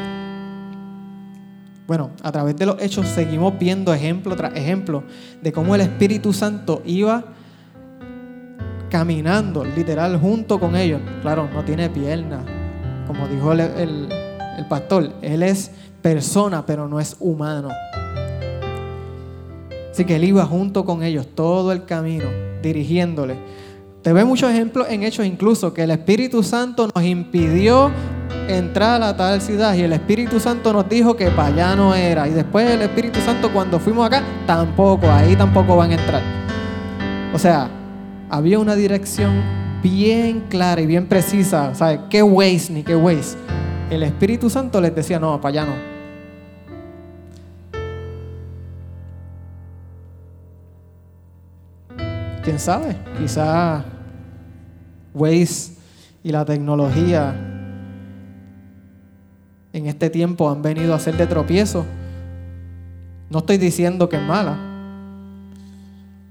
[1.87, 5.03] bueno, a través de los hechos seguimos viendo ejemplo tras ejemplo
[5.41, 7.23] de cómo el Espíritu Santo iba
[8.89, 11.01] caminando literal junto con ellos.
[11.21, 12.43] Claro, no tiene piernas,
[13.05, 17.69] como dijo el, el pastor, él es persona, pero no es humano.
[19.91, 22.25] Así que él iba junto con ellos todo el camino,
[22.63, 23.35] dirigiéndole.
[24.03, 27.89] Te ve muchos ejemplos en hechos incluso que el Espíritu Santo nos impidió
[28.49, 31.95] entrar a la tal ciudad y el Espíritu Santo nos dijo que para allá no
[31.95, 32.27] era.
[32.27, 36.21] Y después el Espíritu Santo cuando fuimos acá, tampoco, ahí tampoco van a entrar.
[37.33, 37.69] O sea,
[38.29, 39.41] había una dirección
[39.81, 41.73] bien clara y bien precisa.
[41.73, 42.01] ¿Sabes?
[42.09, 43.37] ¿Qué ways ni qué ways?
[43.89, 45.93] El Espíritu Santo les decía, no, para allá no.
[52.43, 53.83] quién sabe, quizá
[55.13, 55.73] Waze
[56.23, 57.35] y la tecnología
[59.73, 61.85] en este tiempo han venido a ser de tropiezo.
[63.29, 64.57] No estoy diciendo que es mala,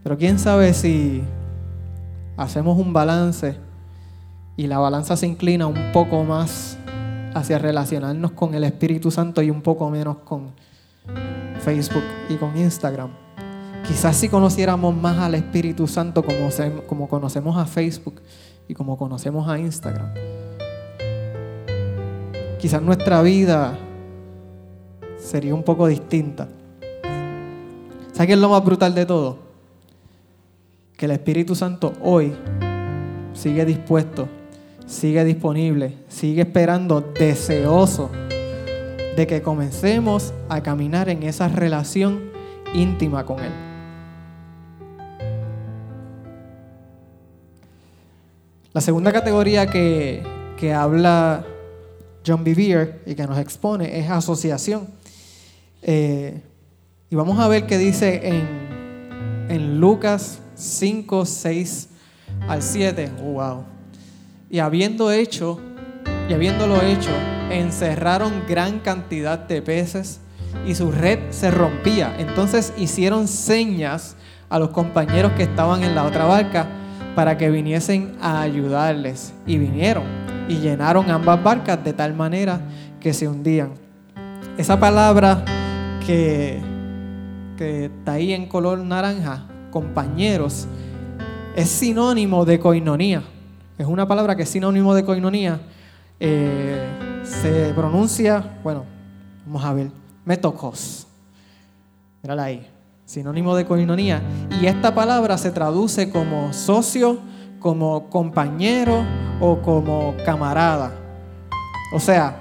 [0.02, 1.22] Pero quién sabe si
[2.36, 3.56] hacemos un balance
[4.56, 6.78] y la balanza se inclina un poco más
[7.34, 10.52] hacia relacionarnos con el Espíritu Santo y un poco menos con
[11.60, 13.10] Facebook y con Instagram.
[13.86, 16.48] Quizás si conociéramos más al Espíritu Santo como,
[16.86, 18.20] como conocemos a Facebook
[18.68, 20.12] y como conocemos a Instagram,
[22.58, 23.78] quizás nuestra vida
[25.18, 26.48] sería un poco distinta.
[28.12, 29.38] ¿Sabes qué es lo más brutal de todo?
[30.96, 32.32] Que el Espíritu Santo hoy
[33.32, 34.28] sigue dispuesto,
[34.86, 38.10] sigue disponible, sigue esperando, deseoso
[39.16, 42.30] de que comencemos a caminar en esa relación
[42.74, 43.71] íntima con Él.
[48.74, 50.22] La segunda categoría que,
[50.56, 51.44] que habla
[52.26, 54.88] John Bevere y que nos expone es asociación.
[55.82, 56.40] Eh,
[57.10, 61.88] y vamos a ver qué dice en, en Lucas 5, 6
[62.48, 63.10] al 7.
[63.22, 63.64] wow.
[64.48, 65.60] Y habiendo hecho,
[66.30, 67.10] y habiéndolo hecho,
[67.50, 70.20] encerraron gran cantidad de peces
[70.66, 72.16] y su red se rompía.
[72.18, 74.16] Entonces hicieron señas
[74.48, 76.78] a los compañeros que estaban en la otra barca
[77.14, 79.32] para que viniesen a ayudarles.
[79.46, 80.04] Y vinieron
[80.48, 82.60] y llenaron ambas barcas de tal manera
[83.00, 83.72] que se hundían.
[84.56, 85.44] Esa palabra
[86.06, 86.60] que,
[87.56, 90.66] que está ahí en color naranja, compañeros,
[91.56, 93.22] es sinónimo de coinonía.
[93.78, 95.60] Es una palabra que es sinónimo de coinonía.
[96.20, 98.84] Eh, se pronuncia, bueno,
[99.46, 99.90] vamos a ver,
[100.24, 101.06] metocos.
[102.22, 102.66] Mírala ahí,
[103.12, 104.22] sinónimo de coinonía.
[104.58, 107.18] Y esta palabra se traduce como socio,
[107.60, 109.04] como compañero
[109.38, 110.92] o como camarada.
[111.94, 112.34] O sea,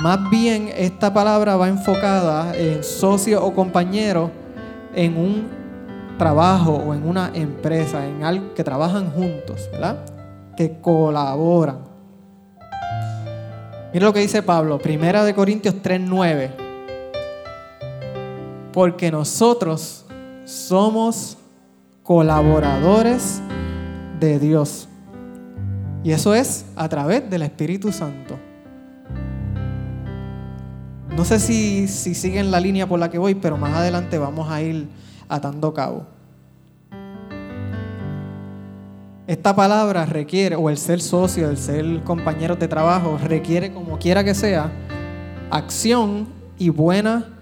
[0.00, 4.30] más bien esta palabra va enfocada en socio o compañero
[4.94, 5.48] en un
[6.18, 10.04] trabajo o en una empresa, en algo que trabajan juntos, ¿verdad?
[10.56, 11.78] Que colaboran.
[13.92, 16.63] Mira lo que dice Pablo, Primera de Corintios 3:9.
[18.74, 20.04] Porque nosotros
[20.44, 21.38] somos
[22.02, 23.40] colaboradores
[24.18, 24.88] de Dios.
[26.02, 28.36] Y eso es a través del Espíritu Santo.
[31.16, 34.50] No sé si, si siguen la línea por la que voy, pero más adelante vamos
[34.50, 34.88] a ir
[35.28, 36.06] atando cabo.
[39.28, 44.24] Esta palabra requiere, o el ser socio, el ser compañero de trabajo, requiere, como quiera
[44.24, 44.72] que sea,
[45.50, 46.26] acción
[46.58, 47.34] y buena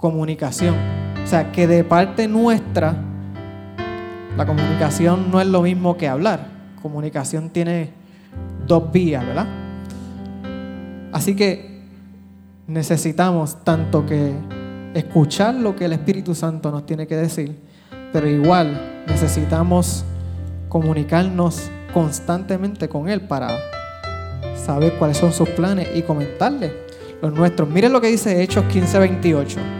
[0.00, 0.74] comunicación.
[1.22, 2.96] O sea, que de parte nuestra,
[4.36, 6.48] la comunicación no es lo mismo que hablar.
[6.80, 7.90] Comunicación tiene
[8.66, 9.46] dos vías, ¿verdad?
[11.12, 11.82] Así que
[12.66, 14.32] necesitamos tanto que
[14.94, 17.58] escuchar lo que el Espíritu Santo nos tiene que decir,
[18.12, 20.04] pero igual necesitamos
[20.68, 23.50] comunicarnos constantemente con Él para
[24.56, 26.72] saber cuáles son sus planes y comentarle
[27.20, 27.68] los nuestros.
[27.68, 29.79] Miren lo que dice Hechos 15:28.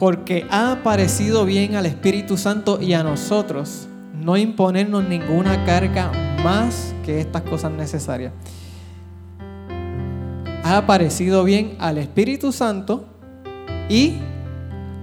[0.00, 6.10] Porque ha parecido bien al Espíritu Santo y a nosotros no imponernos ninguna carga
[6.42, 8.32] más que estas cosas necesarias.
[10.64, 13.04] Ha parecido bien al Espíritu Santo
[13.90, 14.14] y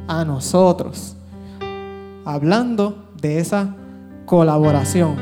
[0.07, 1.15] a nosotros.
[2.25, 3.75] Hablando de esa
[4.25, 5.15] colaboración.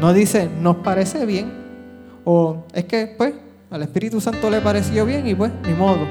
[0.00, 1.52] No dice, nos parece bien.
[2.24, 3.34] O es que, pues,
[3.68, 6.06] al Espíritu Santo le pareció bien y pues, ni modo.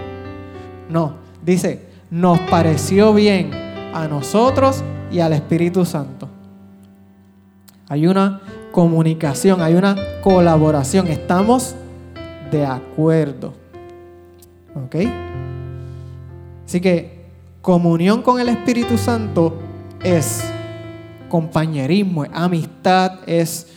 [0.89, 3.51] No, dice, nos pareció bien
[3.93, 6.29] a nosotros y al Espíritu Santo.
[7.89, 8.41] Hay una
[8.71, 11.07] comunicación, hay una colaboración.
[11.07, 11.75] Estamos
[12.51, 13.53] de acuerdo.
[14.75, 14.95] ¿Ok?
[16.65, 17.25] Así que
[17.61, 19.57] comunión con el Espíritu Santo
[20.03, 20.43] es
[21.29, 23.67] compañerismo, es amistad, es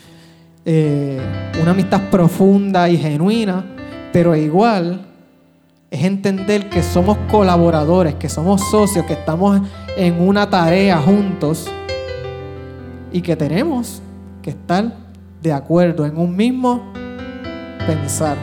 [0.65, 1.21] eh,
[1.63, 3.65] una amistad profunda y genuina,
[4.13, 5.10] pero igual
[5.91, 9.61] es entender que somos colaboradores, que somos socios, que estamos
[9.97, 11.69] en una tarea juntos
[13.13, 14.01] y que tenemos
[14.41, 14.95] que estar
[15.43, 16.93] de acuerdo en un mismo
[17.87, 18.37] pensar.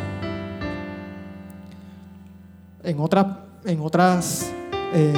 [2.83, 4.51] En, otra, en otras
[4.93, 5.13] eh,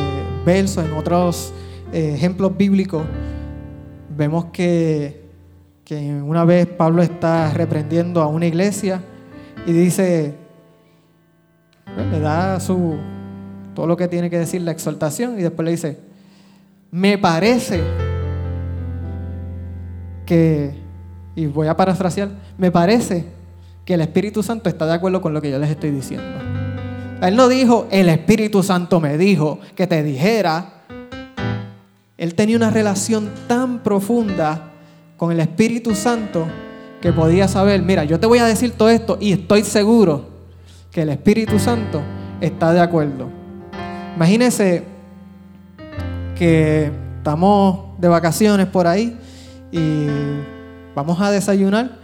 [0.45, 1.53] versos, en otros
[1.91, 3.03] eh, ejemplos bíblicos,
[4.15, 5.27] vemos que,
[6.23, 9.01] una vez Pablo está reprendiendo a una iglesia
[9.65, 10.35] y dice,
[12.11, 12.95] le da su,
[13.73, 15.99] todo lo que tiene que decir la exaltación y después le dice,
[16.91, 17.81] me parece
[20.25, 20.73] que,
[21.35, 23.25] y voy a parafrasear, me parece
[23.85, 26.27] que el Espíritu Santo está de acuerdo con lo que yo les estoy diciendo.
[27.21, 30.79] Él no dijo, el Espíritu Santo me dijo que te dijera
[32.19, 34.73] él tenía una relación tan profunda
[35.15, 36.45] con el Espíritu Santo
[36.99, 40.27] que podía saber, mira, yo te voy a decir todo esto y estoy seguro
[40.91, 42.01] que el Espíritu Santo
[42.41, 43.29] está de acuerdo.
[44.15, 44.83] Imagínense
[46.37, 49.17] que estamos de vacaciones por ahí
[49.71, 50.07] y
[50.95, 51.99] vamos a desayunar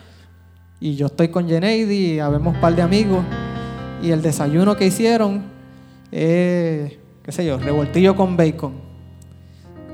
[0.80, 3.24] y yo estoy con Geneidi y habemos un par de amigos
[4.04, 5.44] y el desayuno que hicieron
[6.12, 8.74] es, qué sé yo, revoltillo con bacon.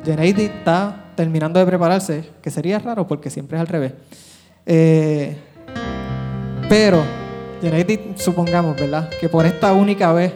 [0.04, 3.94] Geneidi está terminando de prepararse, que sería raro porque siempre es al revés.
[4.66, 5.38] Eh,
[6.68, 7.21] pero
[7.62, 9.10] Geneidi, supongamos, ¿verdad?
[9.20, 10.34] Que por esta única vez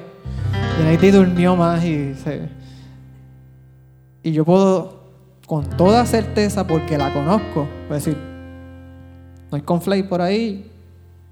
[0.78, 2.50] Geneidi durmió más y se...
[4.22, 5.00] Y yo puedo,
[5.48, 8.18] con toda certeza, porque la conozco, decir,
[9.52, 10.72] no hay conflay por ahí,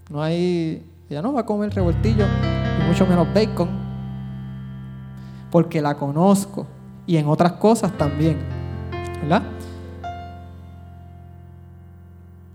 [0.09, 0.83] no hay...
[1.09, 3.69] Ella no va a comer revoltillo, y mucho menos bacon,
[5.51, 6.65] porque la conozco
[7.05, 8.37] y en otras cosas también.
[9.21, 9.43] ¿Verdad?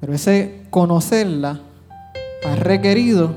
[0.01, 1.61] Pero ese conocerla
[2.45, 3.35] ha requerido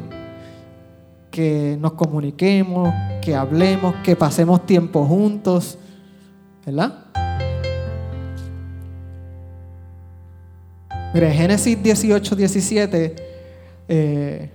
[1.32, 5.78] que nos comuniquemos, que hablemos, que pasemos tiempo juntos,
[6.66, 7.06] ¿verdad?
[11.14, 13.16] Mire, Génesis 18, 17,
[13.88, 14.50] eh,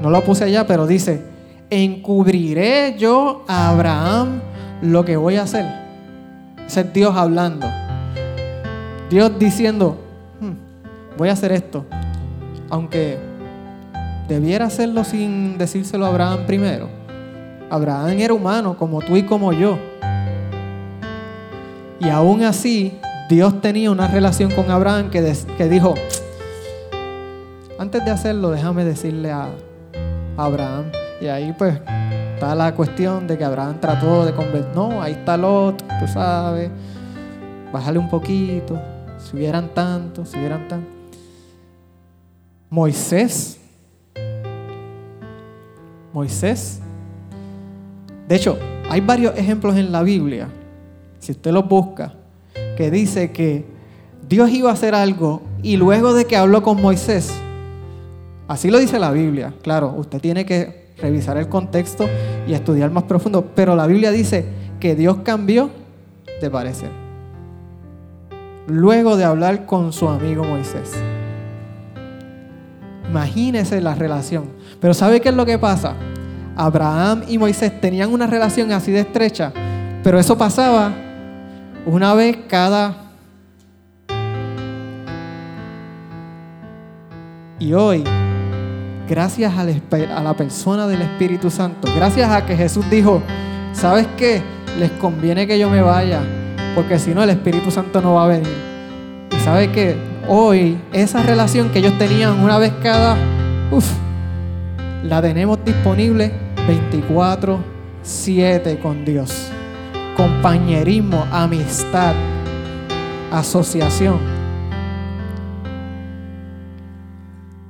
[0.00, 1.22] no lo puse allá, pero dice,
[1.70, 4.40] encubriré yo a Abraham
[4.82, 5.66] lo que voy a hacer.
[6.66, 7.66] Ese es Dios hablando.
[9.10, 9.96] Dios diciendo,
[10.40, 11.84] hmm, voy a hacer esto.
[12.70, 13.33] Aunque
[14.28, 16.88] debiera hacerlo sin decírselo a Abraham primero.
[17.70, 19.78] Abraham era humano como tú y como yo.
[22.00, 22.98] Y aún así,
[23.28, 25.94] Dios tenía una relación con Abraham que, que dijo,
[27.78, 29.48] antes de hacerlo, déjame decirle a
[30.36, 30.84] Abraham.
[31.20, 31.80] Y ahí pues
[32.34, 34.74] está la cuestión de que Abraham trató de convertir.
[34.74, 36.70] No, ahí está Lot, tú sabes.
[37.72, 38.78] Bájale un poquito.
[39.18, 40.88] Si hubieran tanto, si hubieran tanto.
[42.68, 43.58] Moisés.
[46.14, 46.78] Moisés.
[48.28, 48.56] De hecho,
[48.88, 50.48] hay varios ejemplos en la Biblia,
[51.18, 52.14] si usted los busca,
[52.76, 53.64] que dice que
[54.28, 57.34] Dios iba a hacer algo y luego de que habló con Moisés,
[58.46, 62.06] así lo dice la Biblia, claro, usted tiene que revisar el contexto
[62.46, 63.50] y estudiar más profundo.
[63.52, 64.44] Pero la Biblia dice
[64.78, 65.68] que Dios cambió
[66.40, 66.90] de parecer.
[68.68, 70.92] Luego de hablar con su amigo Moisés.
[73.14, 74.46] Imagínese la relación.
[74.80, 75.94] Pero ¿sabe qué es lo que pasa?
[76.56, 79.52] Abraham y Moisés tenían una relación así de estrecha,
[80.02, 80.92] pero eso pasaba
[81.86, 83.12] una vez cada...
[87.60, 88.02] Y hoy
[89.08, 89.64] gracias a
[90.20, 93.22] la persona del Espíritu Santo, gracias a que Jesús dijo,
[93.74, 94.42] ¿sabes qué?
[94.80, 96.20] Les conviene que yo me vaya,
[96.74, 98.56] porque si no el Espíritu Santo no va a venir.
[99.30, 103.16] Y sabe que hoy esa relación que ellos tenían una vez cada,
[103.70, 103.90] uff,
[105.02, 106.32] la tenemos disponible
[106.66, 109.50] 24/7 con Dios.
[110.16, 112.14] Compañerismo, amistad,
[113.30, 114.18] asociación.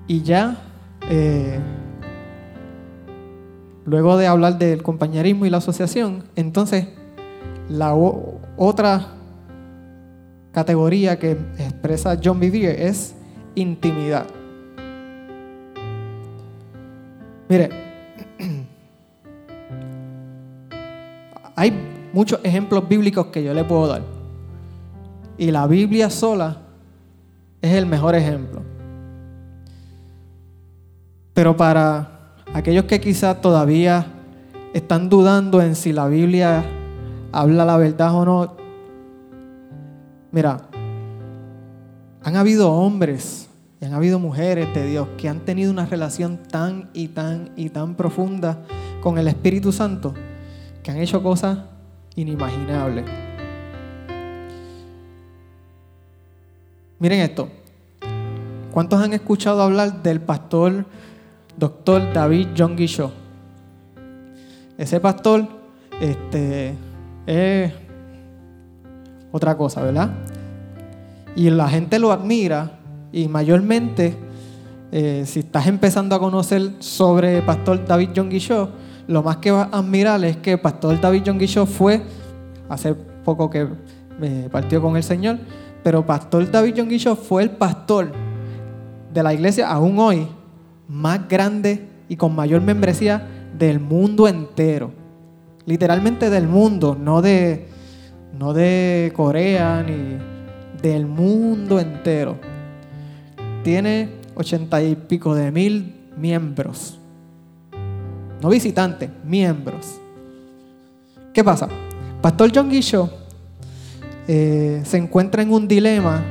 [0.06, 0.56] Y ya
[1.08, 1.58] eh,
[3.84, 6.88] luego de hablar del compañerismo y la asociación, entonces
[7.68, 9.06] la otra
[10.54, 13.14] categoría que expresa John Vivier es
[13.56, 14.24] intimidad.
[17.48, 17.68] Mire,
[21.56, 21.72] hay
[22.12, 24.02] muchos ejemplos bíblicos que yo le puedo dar.
[25.36, 26.58] Y la Biblia sola
[27.60, 28.62] es el mejor ejemplo.
[31.34, 34.06] Pero para aquellos que quizás todavía
[34.72, 36.64] están dudando en si la Biblia
[37.32, 38.63] habla la verdad o no,
[40.34, 40.68] mira,
[42.22, 43.48] han habido hombres
[43.80, 47.70] y han habido mujeres de Dios que han tenido una relación tan y tan y
[47.70, 48.64] tan profunda
[49.00, 50.12] con el Espíritu Santo
[50.82, 51.58] que han hecho cosas
[52.16, 53.04] inimaginables.
[56.98, 57.48] Miren esto.
[58.72, 60.84] ¿Cuántos han escuchado hablar del pastor
[61.56, 63.12] doctor David John Guichot.
[64.76, 65.46] Ese pastor
[66.00, 66.74] este,
[67.26, 67.72] es
[69.34, 70.10] otra cosa, ¿verdad?
[71.34, 72.78] Y la gente lo admira
[73.10, 74.14] y mayormente,
[74.92, 78.70] eh, si estás empezando a conocer sobre pastor David John Guichot,
[79.08, 82.00] lo más que vas a admirar es que pastor David John Guichot fue,
[82.68, 83.66] hace poco que
[84.20, 85.38] me partió con el Señor,
[85.82, 88.12] pero pastor David John Guichot fue el pastor
[89.12, 90.28] de la iglesia aún hoy
[90.86, 93.26] más grande y con mayor membresía
[93.58, 94.92] del mundo entero.
[95.66, 97.73] Literalmente del mundo, no de,
[98.38, 100.18] no de Corea ni
[100.82, 102.38] del mundo entero.
[103.62, 106.98] Tiene ochenta y pico de mil miembros.
[108.42, 109.98] No visitantes, miembros.
[111.32, 111.68] ¿Qué pasa?
[112.20, 113.10] Pastor John Guicho
[114.28, 116.22] eh, se encuentra en un dilema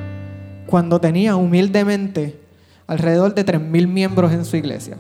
[0.68, 2.40] cuando tenía humildemente
[2.88, 4.98] alrededor de mil miembros en su iglesia.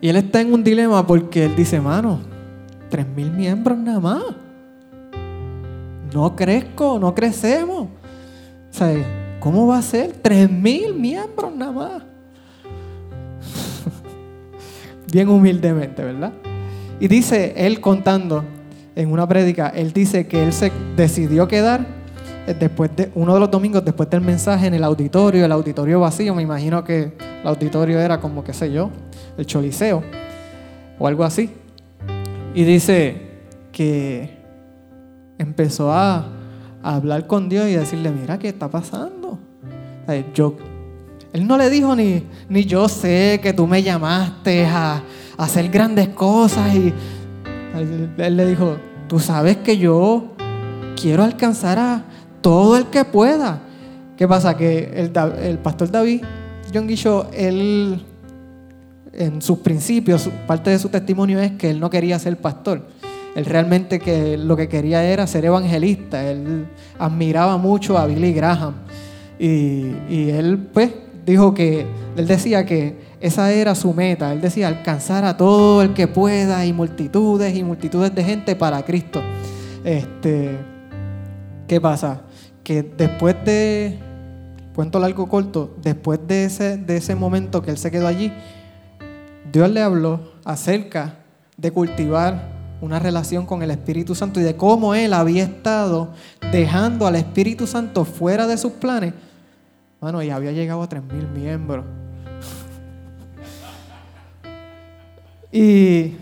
[0.00, 2.20] Y él está en un dilema porque él dice, mano,
[3.16, 4.22] mil miembros nada más.
[6.14, 7.88] No crezco, no crecemos.
[7.88, 8.84] O
[9.40, 10.14] ¿cómo va a ser?
[10.48, 12.02] mil miembros nada más.
[15.12, 16.32] Bien humildemente, ¿verdad?
[17.00, 18.44] Y dice él contando
[18.94, 21.84] en una prédica, él dice que él se decidió quedar
[22.46, 25.98] eh, después de uno de los domingos después del mensaje en el auditorio, el auditorio
[25.98, 28.88] vacío, me imagino que el auditorio era como, qué sé yo,
[29.36, 30.04] el choliseo
[30.96, 31.50] o algo así.
[32.54, 33.20] Y dice
[33.72, 34.33] que
[35.38, 36.28] empezó a,
[36.82, 39.38] hablar con Dios y decirle, mira, ¿qué está pasando?
[40.34, 40.54] yo,
[41.32, 45.02] él no le dijo ni, ni yo sé que tú me llamaste a,
[45.38, 46.92] hacer grandes cosas y
[48.18, 48.76] él le dijo,
[49.08, 50.34] tú sabes que yo
[51.00, 52.04] quiero alcanzar a
[52.40, 53.60] todo el que pueda.
[54.16, 54.56] ¿Qué pasa?
[54.56, 56.22] Que el, pastor David,
[56.72, 58.00] John Guicho, él
[59.12, 62.86] en sus principios, parte de su testimonio es que él no quería ser pastor.
[63.34, 66.28] Él realmente que lo que quería era ser evangelista.
[66.30, 66.66] Él
[66.98, 68.74] admiraba mucho a Billy Graham.
[69.38, 70.92] Y, él pues
[71.26, 74.32] dijo que, él decía que esa era su meta.
[74.32, 78.82] Él decía alcanzar a todo el que pueda y multitudes y multitudes de gente para
[78.84, 79.20] Cristo.
[79.84, 80.56] Este,
[81.66, 82.22] ¿Qué pasa?
[82.62, 83.98] Que después de,
[84.74, 88.32] cuento largo corto, después de ese, de ese momento que él se quedó allí,
[89.52, 91.16] Dios le habló acerca
[91.56, 92.53] de cultivar
[92.84, 96.12] una relación con el Espíritu Santo y de cómo él había estado
[96.52, 99.14] dejando al Espíritu Santo fuera de sus planes.
[100.00, 101.84] Bueno, y había llegado a 3.000 miembros.
[105.56, 106.16] Y,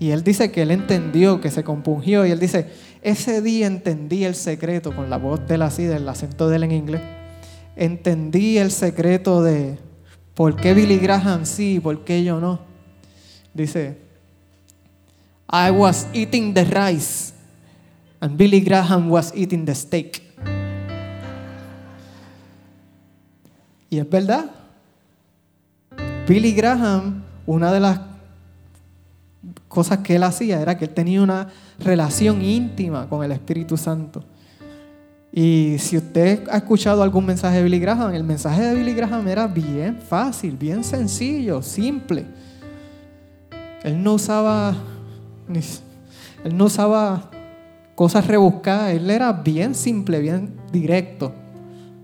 [0.00, 2.72] y él dice que él entendió, que se compungió, y él dice,
[3.02, 6.64] ese día entendí el secreto, con la voz de él así, del acento de él
[6.64, 7.02] en inglés,
[7.76, 9.78] entendí el secreto de
[10.34, 12.58] por qué Billy Graham sí y por qué yo no.
[13.54, 13.96] Dice,
[15.52, 17.34] I was eating the rice
[18.20, 20.22] and Billy Graham was eating the steak.
[23.90, 24.46] Y es verdad.
[26.26, 28.00] Billy Graham una de las
[29.68, 31.48] cosas que él hacía era que él tenía una
[31.78, 34.24] relación íntima con el Espíritu Santo.
[35.32, 39.26] Y si usted ha escuchado algún mensaje de Billy Graham, el mensaje de Billy Graham
[39.28, 42.26] era bien fácil, bien sencillo, simple.
[43.82, 44.76] Él no usaba,
[45.48, 47.30] él no usaba
[47.94, 51.32] cosas rebuscadas, él era bien simple, bien directo.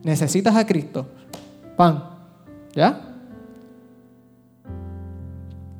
[0.03, 1.07] Necesitas a Cristo,
[1.76, 2.05] pan,
[2.74, 3.16] ¿ya?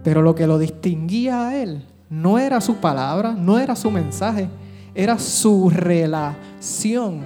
[0.03, 4.49] Pero lo que lo distinguía a él no era su palabra, no era su mensaje,
[4.95, 7.23] era su relación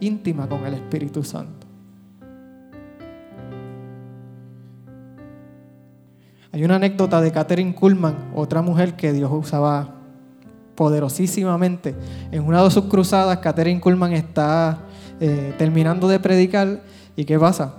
[0.00, 1.63] íntima con el Espíritu Santo.
[6.54, 9.88] Hay una anécdota de Catherine Kuhlman, otra mujer que Dios usaba
[10.76, 11.96] poderosísimamente.
[12.30, 14.78] En una de sus cruzadas, Catherine Kuhlman está
[15.18, 16.80] eh, terminando de predicar.
[17.16, 17.74] ¿Y qué pasa?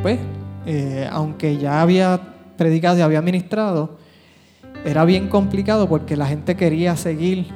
[0.00, 0.18] Pues,
[0.64, 2.18] eh, aunque ya había
[2.56, 3.98] predicado y había ministrado,
[4.82, 7.48] era bien complicado porque la gente quería seguir,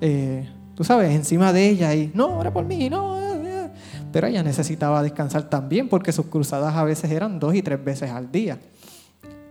[0.00, 3.20] eh, tú sabes, encima de ella y no, era por mí, no.
[3.20, 3.70] Eh, eh".
[4.10, 8.10] Pero ella necesitaba descansar también porque sus cruzadas a veces eran dos y tres veces
[8.10, 8.58] al día,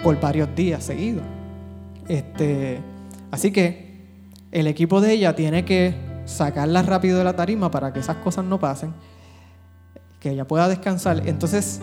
[0.05, 1.23] por varios días seguidos.
[2.07, 2.79] Este,
[3.31, 4.03] así que
[4.51, 5.95] el equipo de ella tiene que
[6.25, 8.93] sacarla rápido de la tarima para que esas cosas no pasen,
[10.19, 11.27] que ella pueda descansar.
[11.27, 11.81] Entonces,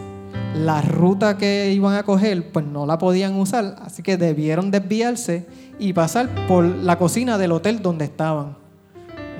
[0.55, 5.49] la ruta que iban a coger, pues no la podían usar, así que debieron desviarse
[5.81, 8.57] y pasar por la cocina del hotel donde estaban.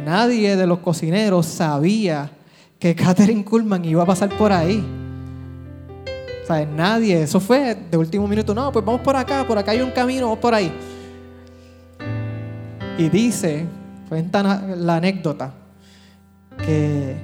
[0.05, 2.33] Nadie de los cocineros sabía
[2.81, 4.85] que Catherine Kuhlman iba a pasar por ahí.
[6.47, 9.81] Sea, nadie, eso fue de último minuto, no, pues vamos por acá, por acá hay
[9.81, 10.73] un camino, vamos por ahí.
[12.99, 13.65] Y dice,
[14.09, 15.53] cuenta la anécdota,
[16.65, 17.17] que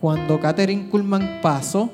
[0.00, 1.90] cuando Catherine Kuhlman pasó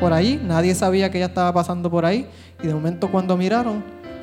[0.00, 2.26] por ahí, nadie sabía que ella estaba pasando por ahí.
[2.62, 3.82] Y de momento cuando miraron,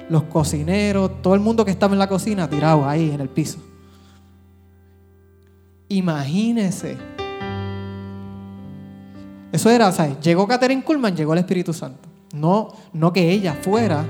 [0.10, 3.60] los cocineros, todo el mundo que estaba en la cocina tirado ahí en el piso.
[5.90, 6.98] Imagínese.
[9.54, 10.20] Eso era, ¿sabes?
[10.20, 12.10] Llegó Catherine Kuhlman, llegó el Espíritu Santo.
[12.34, 14.04] No, no que ella fuera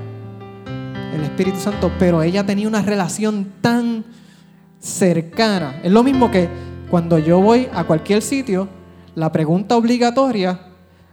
[1.14, 4.06] el Espíritu Santo, pero ella tenía una relación tan
[4.80, 5.82] cercana.
[5.82, 6.48] Es lo mismo que
[6.90, 8.68] cuando yo voy a cualquier sitio,
[9.14, 10.58] la pregunta obligatoria,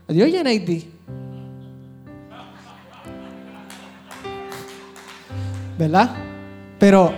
[0.08, 0.90] Dios Yeneidi.
[5.78, 6.10] ¿Verdad?
[6.78, 7.12] Pero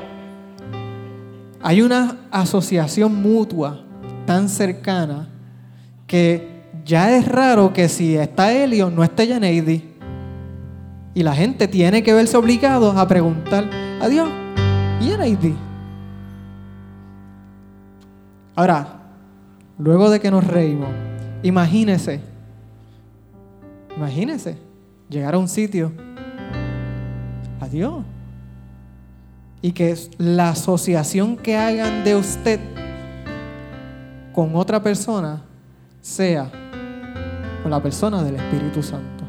[1.62, 3.84] hay una asociación mutua
[4.26, 5.28] tan cercana
[6.08, 6.53] que
[6.84, 9.94] ya es raro que si está Helio no esté Yaneidi.
[11.14, 13.70] Y la gente tiene que verse obligado a preguntar
[14.00, 14.28] a Dios,
[15.00, 15.54] ¿y Yaneidi?
[18.56, 18.86] Ahora,
[19.78, 20.90] luego de que nos reímos,
[21.42, 22.20] imagínese,
[23.96, 24.58] imagínese
[25.08, 25.92] llegar a un sitio,
[27.60, 28.04] adiós,
[29.62, 32.60] y que la asociación que hagan de usted
[34.32, 35.42] con otra persona
[36.00, 36.50] sea
[37.64, 39.24] con la persona del Espíritu Santo.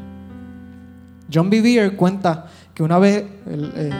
[1.32, 3.90] John Bevere cuenta que una vez, eh,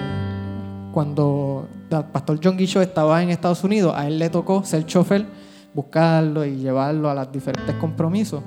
[0.93, 5.25] cuando el pastor John Guicho estaba en Estados Unidos, a él le tocó ser chofer,
[5.73, 8.43] buscarlo y llevarlo a los diferentes compromisos.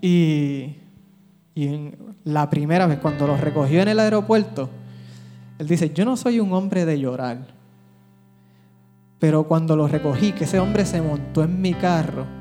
[0.00, 0.76] Y,
[1.54, 1.90] y
[2.24, 4.70] la primera vez, cuando lo recogió en el aeropuerto,
[5.58, 7.48] él dice, yo no soy un hombre de llorar,
[9.18, 12.37] pero cuando lo recogí, que ese hombre se montó en mi carro,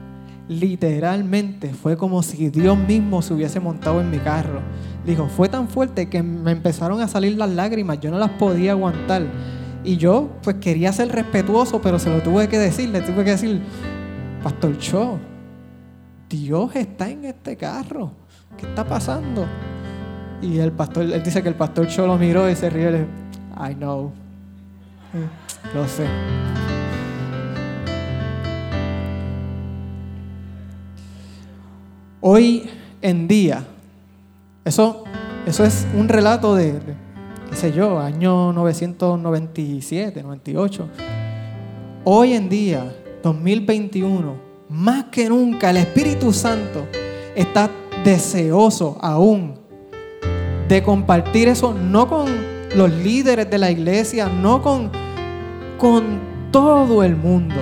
[0.48, 4.62] literalmente fue como si Dios mismo se hubiese montado en mi carro.
[5.06, 8.72] Dijo, fue tan fuerte que me empezaron a salir las lágrimas, yo no las podía
[8.72, 9.24] aguantar.
[9.84, 13.32] Y yo pues quería ser respetuoso, pero se lo tuve que decir, le tuve que
[13.32, 13.62] decir,
[14.44, 15.18] Pastor Cho,
[16.30, 18.12] Dios está en este carro,
[18.58, 19.46] ¿qué está pasando?
[20.42, 23.00] Y el pastor, él dice que el pastor Cho lo miró y se rió le
[23.00, 23.10] dijo,
[23.70, 24.12] I know,
[25.74, 26.06] lo sé.
[32.30, 32.70] Hoy
[33.02, 33.66] en día,
[34.66, 35.06] eso,
[35.46, 36.74] eso es un relato de,
[37.50, 40.90] qué sé yo, año 997, 98.
[42.04, 44.36] Hoy en día, 2021,
[44.68, 46.86] más que nunca, el Espíritu Santo
[47.34, 47.72] está
[48.04, 49.54] deseoso aún
[50.68, 52.28] de compartir eso, no con
[52.76, 54.92] los líderes de la iglesia, no con,
[55.78, 56.20] con
[56.52, 57.56] todo el mundo.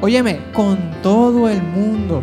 [0.00, 2.22] Óyeme, con todo el mundo.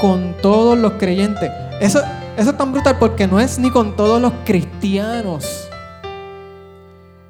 [0.00, 1.50] Con todos los creyentes.
[1.80, 2.00] Eso,
[2.36, 5.68] eso es tan brutal porque no es ni con todos los cristianos.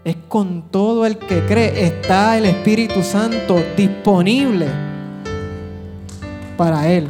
[0.03, 1.84] Es con todo el que cree.
[1.84, 4.66] Está el Espíritu Santo disponible
[6.57, 7.09] para él.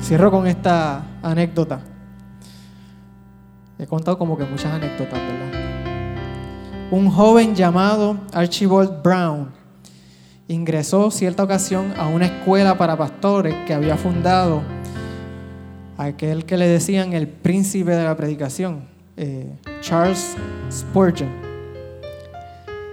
[0.00, 1.95] Cierro con esta anécdota.
[3.78, 5.66] He contado como que muchas anécdotas, ¿verdad?
[6.90, 9.50] Un joven llamado Archibald Brown
[10.48, 14.62] ingresó cierta ocasión a una escuela para pastores que había fundado
[15.98, 18.84] aquel que le decían el príncipe de la predicación,
[19.16, 20.36] eh, Charles
[20.70, 21.30] Spurgeon.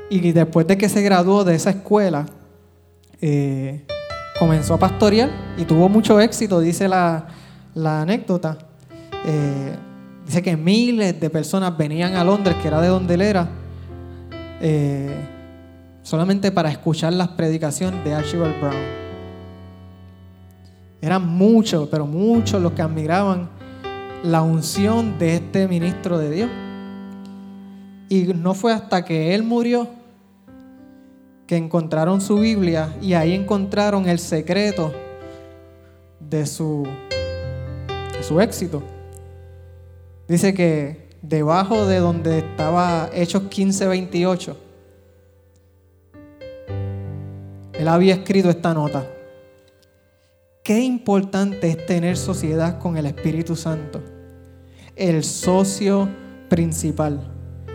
[0.10, 2.26] Y después de que se graduó de esa escuela,
[3.22, 3.86] eh,
[4.40, 7.28] comenzó a pastorear y tuvo mucho éxito, dice la,
[7.76, 8.58] anécdota.
[9.26, 9.76] Eh,
[10.26, 13.50] dice que miles de personas venían a Londres, que era de donde él era,
[14.62, 15.14] eh,
[16.02, 19.04] solamente para escuchar las predicaciones de Archibald Brown.
[21.02, 23.50] Eran muchos, pero muchos los que admiraban
[24.24, 26.50] la unción de este ministro de Dios.
[28.10, 29.88] Y no fue hasta que él murió
[31.46, 34.94] que encontraron su Biblia y ahí encontraron el secreto
[36.20, 36.88] de su,
[38.22, 38.82] su éxito.
[40.34, 44.58] Dice que debajo de donde estaba Hechos 15:28,
[47.74, 49.06] él había escrito esta nota.
[50.64, 54.02] Qué importante es tener sociedad con el Espíritu Santo,
[54.96, 56.10] el socio
[56.50, 57.32] principal.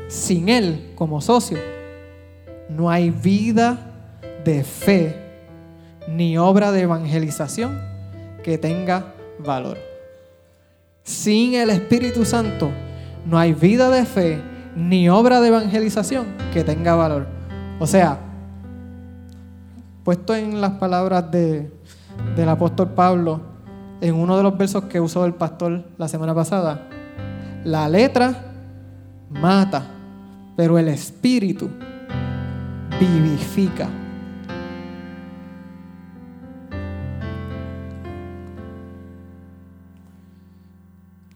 [0.08, 1.58] Sin Él como socio,
[2.68, 5.14] no hay vida de fe
[6.08, 7.80] ni obra de evangelización
[8.42, 9.87] que tenga valor.
[11.08, 12.70] Sin el Espíritu Santo
[13.24, 14.42] no hay vida de fe
[14.76, 17.26] ni obra de evangelización que tenga valor.
[17.80, 18.18] O sea,
[20.04, 21.72] puesto en las palabras de,
[22.36, 23.40] del apóstol Pablo,
[24.02, 26.86] en uno de los versos que usó el pastor la semana pasada,
[27.64, 28.44] la letra
[29.30, 29.86] mata,
[30.58, 31.70] pero el espíritu
[33.00, 33.88] vivifica.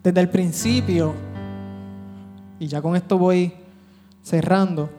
[0.03, 1.15] Desde el principio,
[2.59, 3.53] y ya con esto voy
[4.25, 4.91] cerrando,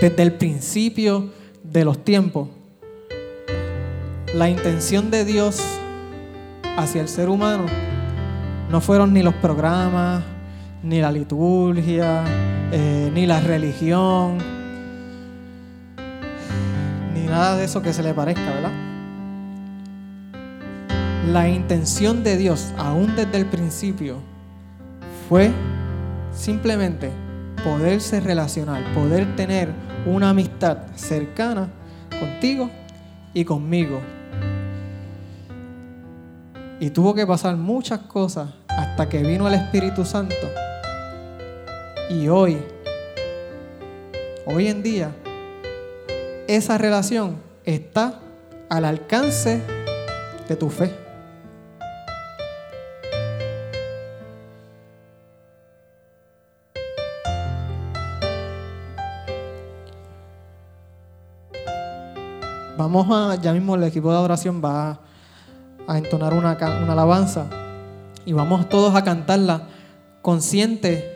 [0.00, 1.30] desde el principio
[1.62, 2.48] de los tiempos,
[4.34, 5.62] la intención de Dios
[6.76, 7.66] hacia el ser humano
[8.70, 10.22] no fueron ni los programas,
[10.82, 12.24] ni la liturgia,
[12.72, 14.38] eh, ni la religión,
[17.14, 18.85] ni nada de eso que se le parezca, ¿verdad?
[21.26, 24.18] La intención de Dios, aún desde el principio,
[25.28, 25.50] fue
[26.32, 27.10] simplemente
[27.64, 29.70] poderse relacionar, poder tener
[30.06, 31.68] una amistad cercana
[32.20, 32.70] contigo
[33.34, 34.00] y conmigo.
[36.78, 40.48] Y tuvo que pasar muchas cosas hasta que vino el Espíritu Santo.
[42.08, 42.56] Y hoy,
[44.46, 45.10] hoy en día,
[46.46, 48.20] esa relación está
[48.68, 49.60] al alcance
[50.48, 51.05] de tu fe.
[62.76, 65.00] Vamos a, ya mismo el equipo de adoración va
[65.86, 67.46] a, entonar una, alabanza
[68.26, 69.62] y vamos todos a cantarla
[70.20, 71.12] consciente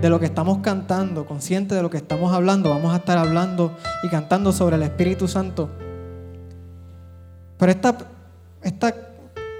[0.00, 2.70] de lo que estamos cantando, consciente de lo que estamos hablando.
[2.70, 5.68] Vamos a estar hablando y cantando sobre el Espíritu Santo.
[7.58, 7.96] Pero esta,
[8.62, 8.94] esta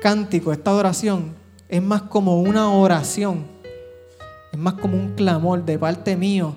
[0.00, 1.34] cántico, esta adoración,
[1.68, 3.44] es más como una oración.
[4.52, 6.54] Es más como un clamor de parte mío,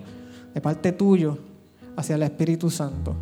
[0.53, 1.39] de parte tuyo,
[1.95, 3.15] hacia el Espíritu Santo.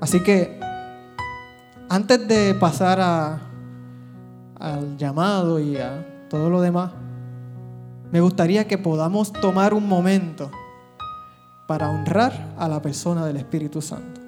[0.00, 0.58] Así que
[1.88, 3.00] antes de pasar
[4.58, 6.92] al llamado y a todo lo demás,
[8.10, 10.50] me gustaría que podamos tomar un momento
[11.66, 14.20] para honrar a la persona del Espíritu Santo.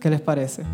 [0.00, 0.64] ¿Qué les parece?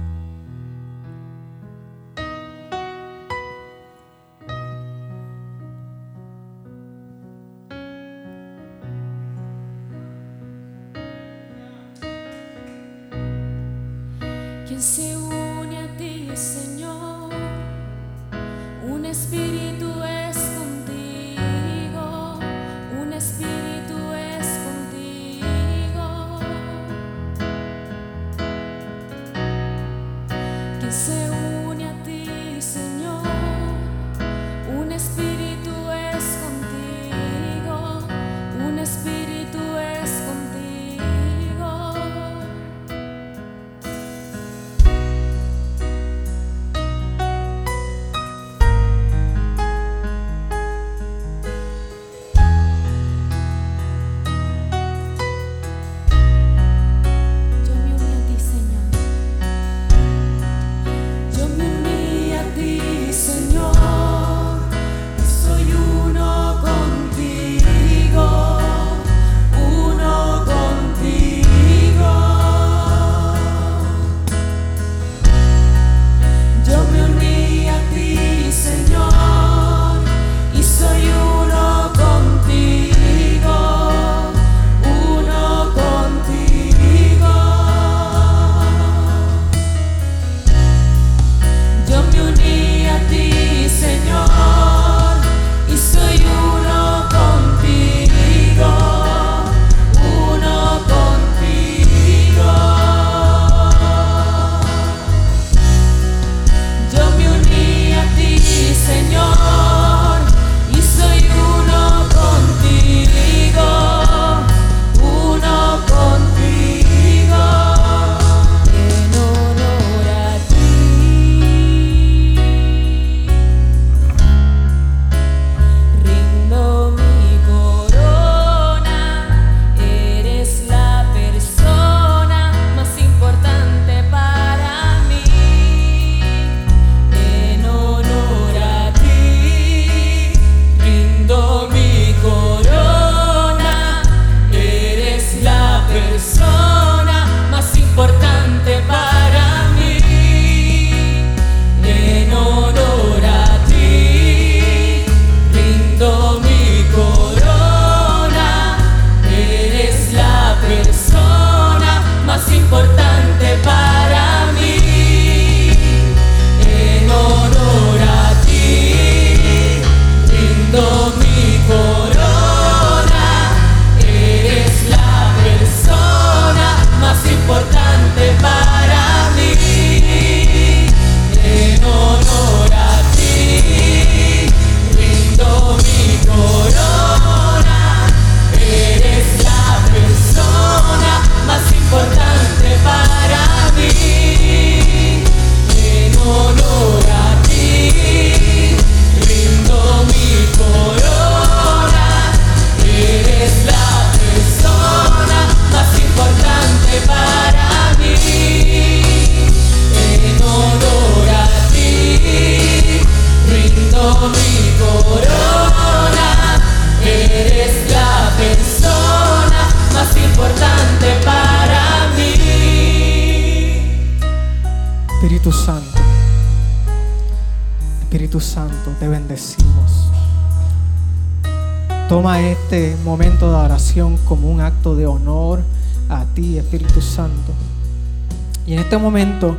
[238.89, 239.55] Este momento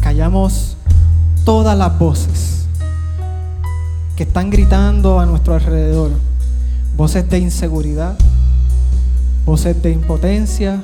[0.00, 0.78] callamos
[1.44, 2.64] todas las voces
[4.16, 6.12] que están gritando a nuestro alrededor.
[6.96, 8.16] Voces de inseguridad,
[9.44, 10.82] voces de impotencia,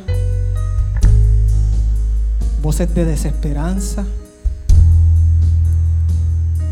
[2.61, 4.05] voces de desesperanza,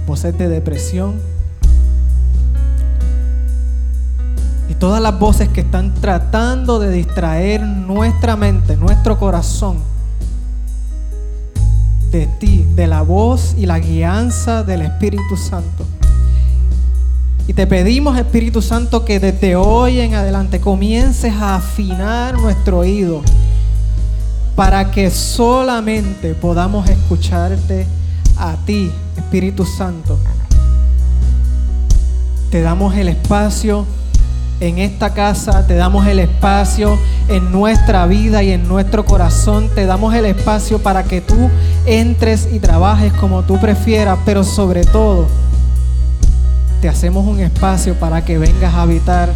[0.06, 1.14] voces de depresión
[4.68, 9.78] y todas las voces que están tratando de distraer nuestra mente, nuestro corazón
[12.10, 15.84] de ti, de la voz y la guianza del Espíritu Santo.
[17.48, 23.22] Y te pedimos, Espíritu Santo, que desde hoy en adelante comiences a afinar nuestro oído
[24.56, 27.86] para que solamente podamos escucharte
[28.36, 30.18] a ti, Espíritu Santo.
[32.50, 33.86] Te damos el espacio
[34.60, 36.98] en esta casa, te damos el espacio
[37.28, 41.50] en nuestra vida y en nuestro corazón, te damos el espacio para que tú
[41.84, 45.26] entres y trabajes como tú prefieras, pero sobre todo
[46.80, 49.30] te hacemos un espacio para que vengas a habitar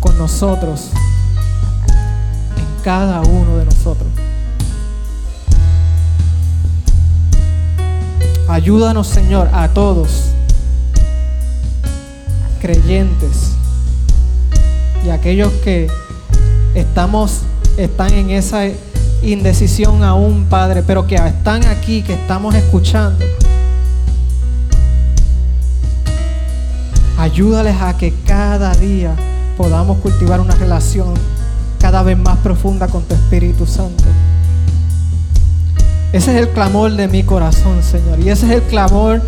[0.00, 0.90] con nosotros,
[2.56, 4.08] en cada uno de nosotros.
[8.48, 10.26] Ayúdanos, Señor, a todos,
[12.60, 13.55] creyentes
[15.06, 15.88] y aquellos que
[16.74, 17.42] estamos,
[17.76, 18.64] están en esa
[19.22, 23.24] indecisión aún, Padre, pero que están aquí, que estamos escuchando.
[27.18, 29.14] Ayúdales a que cada día
[29.56, 31.14] podamos cultivar una relación
[31.80, 34.04] cada vez más profunda con tu Espíritu Santo.
[36.12, 38.20] Ese es el clamor de mi corazón, Señor.
[38.20, 39.20] Y ese es el clamor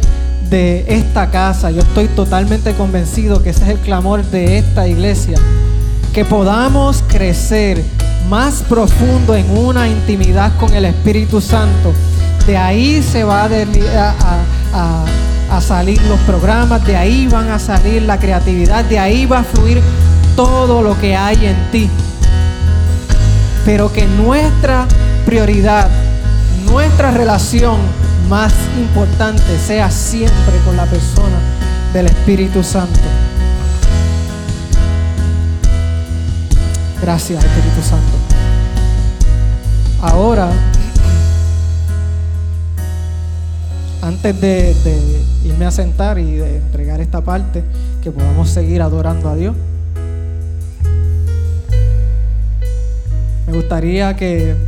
[0.49, 1.71] de esta casa.
[1.71, 5.39] Yo estoy totalmente convencido que ese es el clamor de esta iglesia.
[6.13, 7.83] Que podamos crecer
[8.29, 11.93] más profundo en una intimidad con el Espíritu Santo.
[12.47, 15.05] De ahí se va a,
[15.51, 19.45] a salir los programas, de ahí van a salir la creatividad, de ahí va a
[19.45, 19.81] fluir
[20.37, 21.91] todo lo que hay en ti.
[23.65, 24.87] Pero que nuestra
[25.27, 25.89] prioridad,
[26.71, 27.79] nuestra relación
[28.29, 31.39] más importante sea siempre con la persona
[31.93, 33.01] del Espíritu Santo.
[37.01, 38.19] Gracias Espíritu Santo.
[40.03, 40.51] Ahora,
[44.03, 44.75] antes de,
[45.45, 47.65] irme a sentar y de entregar esta parte,
[48.03, 49.57] que podamos seguir adorando a Dios,
[53.47, 54.68] me gustaría que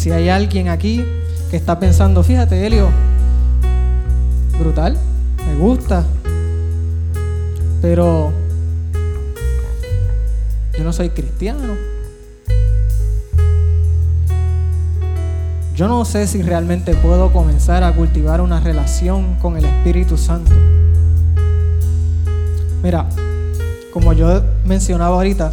[0.00, 1.04] si hay alguien aquí
[1.50, 2.88] que está pensando, fíjate, Helio,
[4.58, 4.96] brutal,
[5.46, 6.06] me gusta,
[7.82, 8.32] pero
[10.78, 11.74] yo no soy cristiano.
[15.76, 20.52] Yo no sé si realmente puedo comenzar a cultivar una relación con el Espíritu Santo.
[22.82, 23.06] Mira,
[23.92, 25.52] como yo mencionaba ahorita,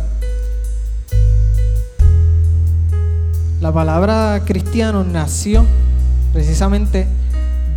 [3.59, 5.65] la palabra cristiano nació
[6.31, 7.07] precisamente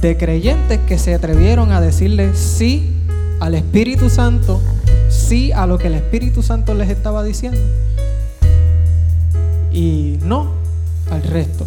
[0.01, 2.95] de creyentes que se atrevieron a decirle sí
[3.41, 4.61] al Espíritu Santo,
[5.09, 7.61] sí a lo que el Espíritu Santo les estaba diciendo
[9.73, 10.53] y no
[11.11, 11.67] al resto.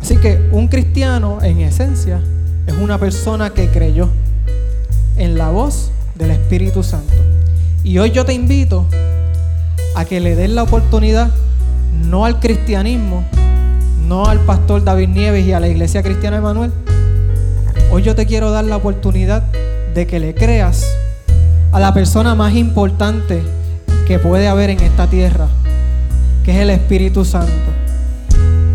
[0.00, 2.22] Así que un cristiano en esencia
[2.66, 4.08] es una persona que creyó
[5.16, 7.12] en la voz del Espíritu Santo.
[7.84, 8.86] Y hoy yo te invito
[9.94, 11.30] a que le des la oportunidad
[12.08, 13.24] no al cristianismo,
[14.06, 16.72] no al pastor David Nieves y a la iglesia cristiana Emanuel.
[17.90, 19.42] Hoy yo te quiero dar la oportunidad
[19.94, 20.86] de que le creas
[21.72, 23.42] a la persona más importante
[24.06, 25.46] que puede haber en esta tierra,
[26.44, 27.52] que es el Espíritu Santo.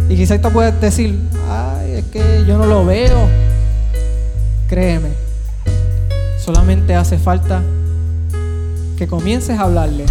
[0.10, 3.28] Y quizás te puedes decir, ay, es que yo no lo veo.
[4.70, 5.10] Créeme,
[6.40, 7.62] solamente hace falta
[8.98, 10.06] que comiences a hablarle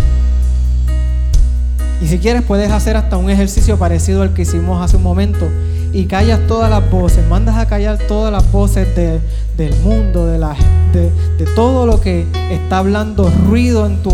[2.00, 5.48] y si quieres puedes hacer hasta un ejercicio parecido al que hicimos hace un momento
[5.92, 10.54] y callas todas las voces, mandas a callar todas las voces del mundo, de, la,
[10.92, 11.10] de,
[11.54, 14.12] todo lo que está hablando ruido en tu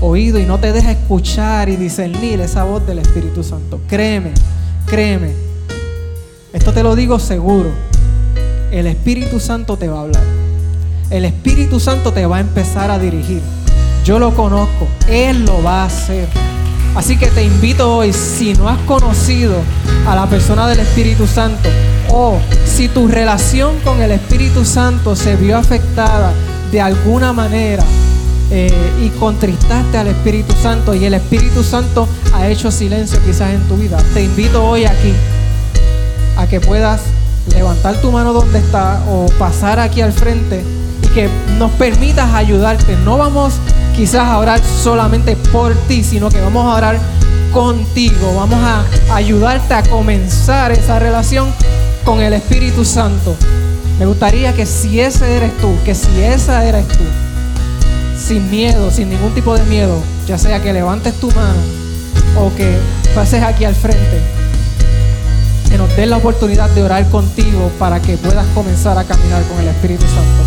[0.00, 3.80] oído y no te deja escuchar y discernir esa voz del Espíritu Santo.
[3.88, 4.32] Créeme,
[4.86, 5.30] créeme.
[6.52, 7.70] Esto te lo digo seguro.
[8.70, 10.22] El Espíritu Santo te va a hablar.
[11.08, 13.40] El Espíritu Santo te va a empezar a dirigir.
[14.04, 14.86] Yo lo conozco.
[15.08, 16.28] Él lo va a hacer.
[16.94, 19.54] Así que te invito hoy, si no has conocido
[20.06, 21.68] a la persona del Espíritu Santo
[22.10, 26.32] o si tu relación con el Espíritu Santo se vio afectada
[26.70, 27.84] de alguna manera
[28.50, 33.62] eh, y contristaste al Espíritu Santo y el Espíritu Santo ha hecho silencio quizás en
[33.62, 35.14] tu vida, te invito hoy aquí
[36.36, 37.00] a que puedas
[37.54, 40.62] levantar tu mano donde está o pasar aquí al frente
[41.02, 41.28] y que
[41.58, 42.96] nos permitas ayudarte.
[43.04, 43.54] No vamos
[43.94, 46.98] quizás orar solamente por ti, sino que vamos a orar
[47.52, 48.34] contigo.
[48.36, 48.84] Vamos a
[49.14, 51.52] ayudarte a comenzar esa relación
[52.04, 53.36] con el Espíritu Santo.
[53.98, 57.04] Me gustaría que si ese eres tú, que si esa eres tú,
[58.18, 61.60] sin miedo, sin ningún tipo de miedo, ya sea que levantes tu mano
[62.38, 62.78] o que
[63.14, 64.20] pases aquí al frente,
[65.68, 69.60] que nos des la oportunidad de orar contigo para que puedas comenzar a caminar con
[69.60, 70.42] el Espíritu Santo.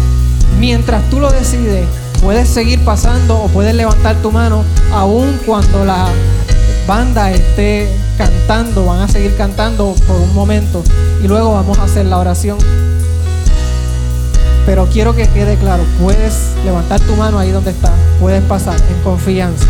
[0.60, 1.86] Mientras tú lo decides,
[2.22, 6.08] puedes seguir pasando o puedes levantar tu mano aún cuando la
[6.88, 10.84] banda esté cantando, van a seguir cantando por un momento
[11.24, 12.58] y luego vamos a hacer la oración
[14.66, 19.04] pero quiero que quede claro, puedes levantar tu mano ahí donde está, puedes pasar en
[19.04, 19.68] confianza.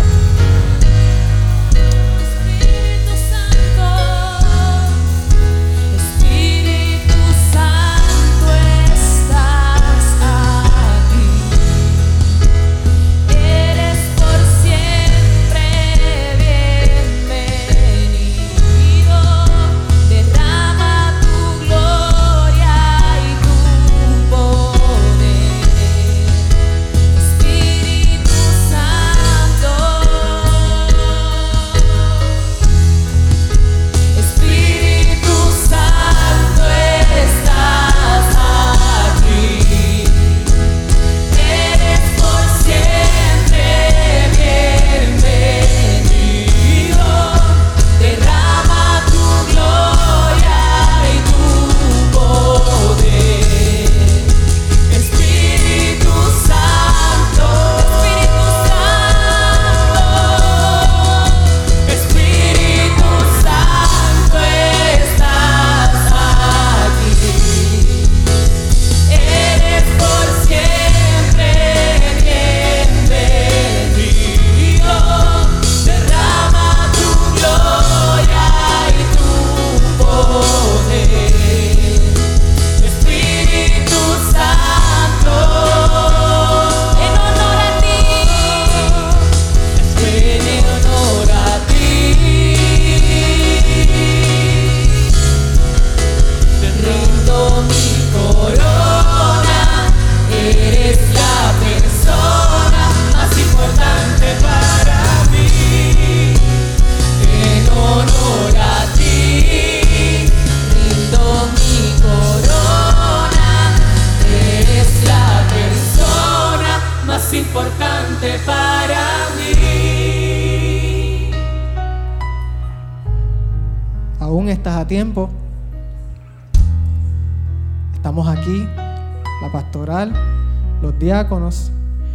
[131.05, 131.71] Diáconos,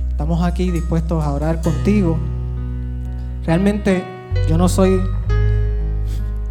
[0.09, 2.19] estamos aquí dispuestos a orar contigo.
[3.47, 4.03] Realmente
[4.49, 5.01] yo no soy,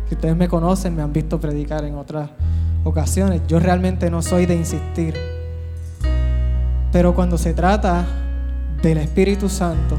[0.08, 2.30] si ustedes me conocen, me han visto predicar en otras
[2.86, 5.16] ocasiones, yo realmente no soy de insistir.
[6.94, 8.06] Pero cuando se trata
[8.82, 9.98] del Espíritu Santo,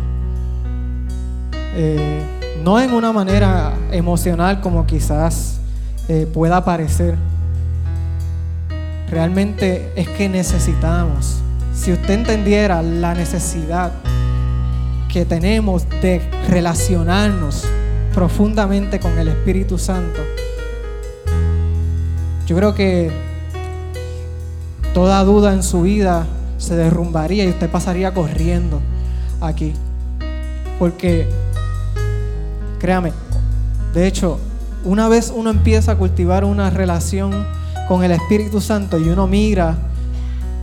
[1.75, 2.23] eh,
[2.65, 5.61] no en una manera emocional como quizás
[6.09, 7.17] eh, pueda parecer.
[9.11, 11.43] Realmente es que necesitamos.
[11.73, 13.93] Si usted entendiera la necesidad
[15.09, 17.67] que tenemos de relacionarnos
[18.13, 20.21] profundamente con el Espíritu Santo,
[22.47, 23.11] yo creo que
[24.93, 26.27] toda duda en su vida
[26.59, 28.81] se derrumbaría y usted pasaría corriendo
[29.41, 29.73] aquí.
[30.79, 31.29] Porque,
[32.79, 33.13] créame,
[33.95, 34.39] de hecho,
[34.85, 37.47] una vez uno empieza a cultivar una relación
[37.89, 39.77] con el Espíritu Santo y uno mira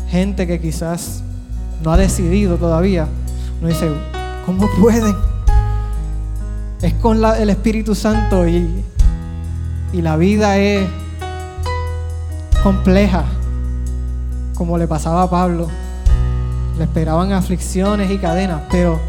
[0.10, 1.24] gente que quizás
[1.84, 3.08] no ha decidido todavía,
[3.60, 3.91] uno dice,
[4.45, 5.16] ¿cómo pueden?
[6.82, 8.84] Es con el Espíritu Santo y,
[9.93, 10.88] y la vida es
[12.64, 13.26] compleja,
[14.55, 15.68] como le pasaba a Pablo.
[16.78, 18.99] Le esperaban aflicciones y cadenas, pero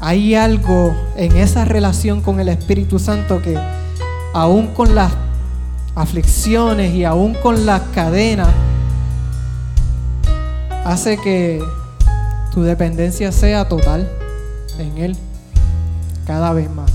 [0.00, 3.58] hay algo en esa relación con el Espíritu Santo que
[4.34, 5.12] aún con las
[5.94, 8.48] aflicciones y aún con las cadenas,
[10.84, 11.62] hace que
[12.52, 14.08] tu dependencia sea total
[14.78, 15.16] en Él.
[16.26, 16.90] cada vez más.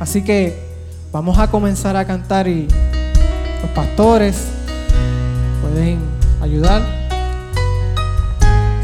[0.00, 0.58] Así que
[1.12, 2.66] vamos a comenzar a cantar y
[3.62, 4.46] los pastores
[5.62, 6.00] pueden
[6.40, 6.82] ayudar.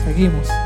[0.05, 0.66] Seguimos.